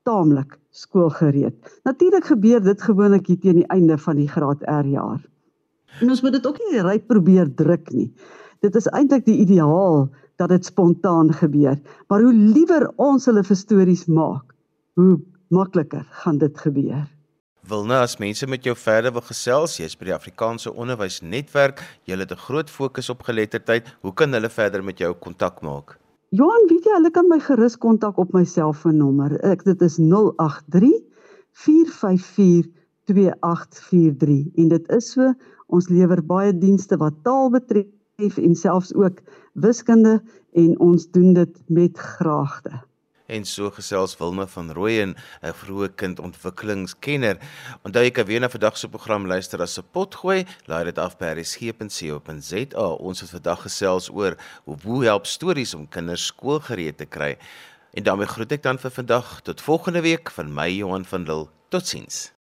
taamlik 0.08 0.56
skoolgereed. 0.72 1.56
Natuurlik 1.88 2.30
gebeur 2.30 2.62
dit 2.64 2.82
gewoonlik 2.82 3.28
hier 3.28 3.40
teen 3.44 3.62
die 3.62 3.72
einde 3.74 3.98
van 3.98 4.20
die 4.22 4.30
graad 4.30 4.64
R 4.64 4.88
jaar. 4.88 5.20
En 6.02 6.14
ons 6.14 6.22
moet 6.22 6.38
dit 6.38 6.48
ook 6.48 6.60
nie 6.68 6.84
ryk 6.86 7.08
probeer 7.10 7.50
druk 7.58 7.90
nie. 7.92 8.12
Dit 8.62 8.78
is 8.78 8.90
eintlik 8.94 9.26
die 9.26 9.40
ideaal 9.42 10.08
dat 10.38 10.54
dit 10.54 10.66
spontaan 10.66 11.34
gebeur, 11.34 11.80
maar 12.08 12.22
hoe 12.22 12.34
liewer 12.34 12.92
ons 13.02 13.26
hulle 13.26 13.44
vir 13.44 13.58
stories 13.58 14.06
maak, 14.06 14.54
hoe 14.98 15.18
makliker 15.50 16.06
gaan 16.22 16.38
dit 16.38 16.58
gebeur. 16.62 17.08
Wilna, 17.68 18.00
as 18.06 18.16
mense 18.16 18.48
met 18.48 18.64
jou 18.64 18.72
verder 18.80 19.12
wil 19.12 19.24
gesels, 19.28 19.74
jy's 19.76 19.98
by 20.00 20.08
die 20.08 20.14
Afrikaanse 20.16 20.72
Onderwys 20.72 21.18
Netwerk, 21.20 21.82
jy 22.08 22.16
het 22.16 22.32
'n 22.32 22.40
groot 22.48 22.70
fokus 22.70 23.10
op 23.10 23.26
geletterdheid. 23.28 23.84
Hoe 24.04 24.14
kan 24.14 24.32
hulle 24.32 24.50
verder 24.50 24.84
met 24.84 25.00
jou 25.00 25.14
kontak 25.14 25.62
maak? 25.62 26.00
Johan, 26.32 26.68
weet 26.70 26.86
jy, 26.86 26.94
hulle 26.96 27.12
kan 27.12 27.28
my 27.28 27.40
gerus 27.40 27.76
kontak 27.76 28.18
op 28.18 28.32
my 28.34 28.46
selfoonnommer. 28.46 29.36
Ek 29.44 29.66
dit 29.66 29.82
is 29.82 29.98
083 29.98 31.04
454 31.52 32.72
2843 33.06 34.48
en 34.56 34.68
dit 34.70 34.90
is 34.90 35.12
so 35.12 35.34
ons 35.68 35.90
lewer 35.90 36.24
baie 36.24 36.58
dienste 36.58 36.98
wat 36.98 37.24
taal 37.24 37.50
betref 37.50 38.38
en 38.38 38.56
selfs 38.56 38.94
ook 38.96 39.20
wiskunde 39.54 40.22
en 40.54 40.80
ons 40.80 41.12
doen 41.12 41.34
dit 41.34 41.64
met 41.68 41.98
graagte 41.98 42.87
en 43.28 43.46
so 43.46 43.72
gesels 43.72 44.16
Wilma 44.20 44.48
van 44.48 44.72
Rooyen, 44.72 45.16
'n 45.42 45.54
vroeë 45.54 45.90
kindontwikkelingskenner. 45.96 47.38
Onthou 47.84 48.10
kan 48.12 48.26
weer 48.26 48.40
na 48.40 48.50
vandag 48.50 48.78
se 48.78 48.88
program 48.88 49.28
luister 49.28 49.62
as 49.62 49.78
'n 49.78 49.84
potgooi, 49.92 50.46
laai 50.66 50.84
dit 50.84 50.98
af 50.98 51.18
by 51.18 51.34
resgep.co.za. 51.36 52.88
Ons 52.88 53.20
het 53.22 53.30
vandag 53.30 53.62
gesels 53.62 54.10
oor 54.10 54.36
hoe 54.64 54.78
hoe 54.84 55.04
help 55.04 55.26
stories 55.26 55.74
om 55.74 55.90
kinders 55.90 56.26
skoolgereed 56.26 56.98
te 56.98 57.06
kry. 57.06 57.38
En 57.94 58.04
daarmee 58.04 58.28
groet 58.28 58.52
ek 58.52 58.64
dan 58.64 58.78
vir 58.78 58.92
vandag 58.92 59.42
tot 59.42 59.62
volgende 59.62 60.02
week 60.02 60.32
van 60.32 60.54
my 60.54 60.70
Johan 60.70 61.06
van 61.06 61.24
Lille. 61.24 61.48
Totsiens. 61.70 62.37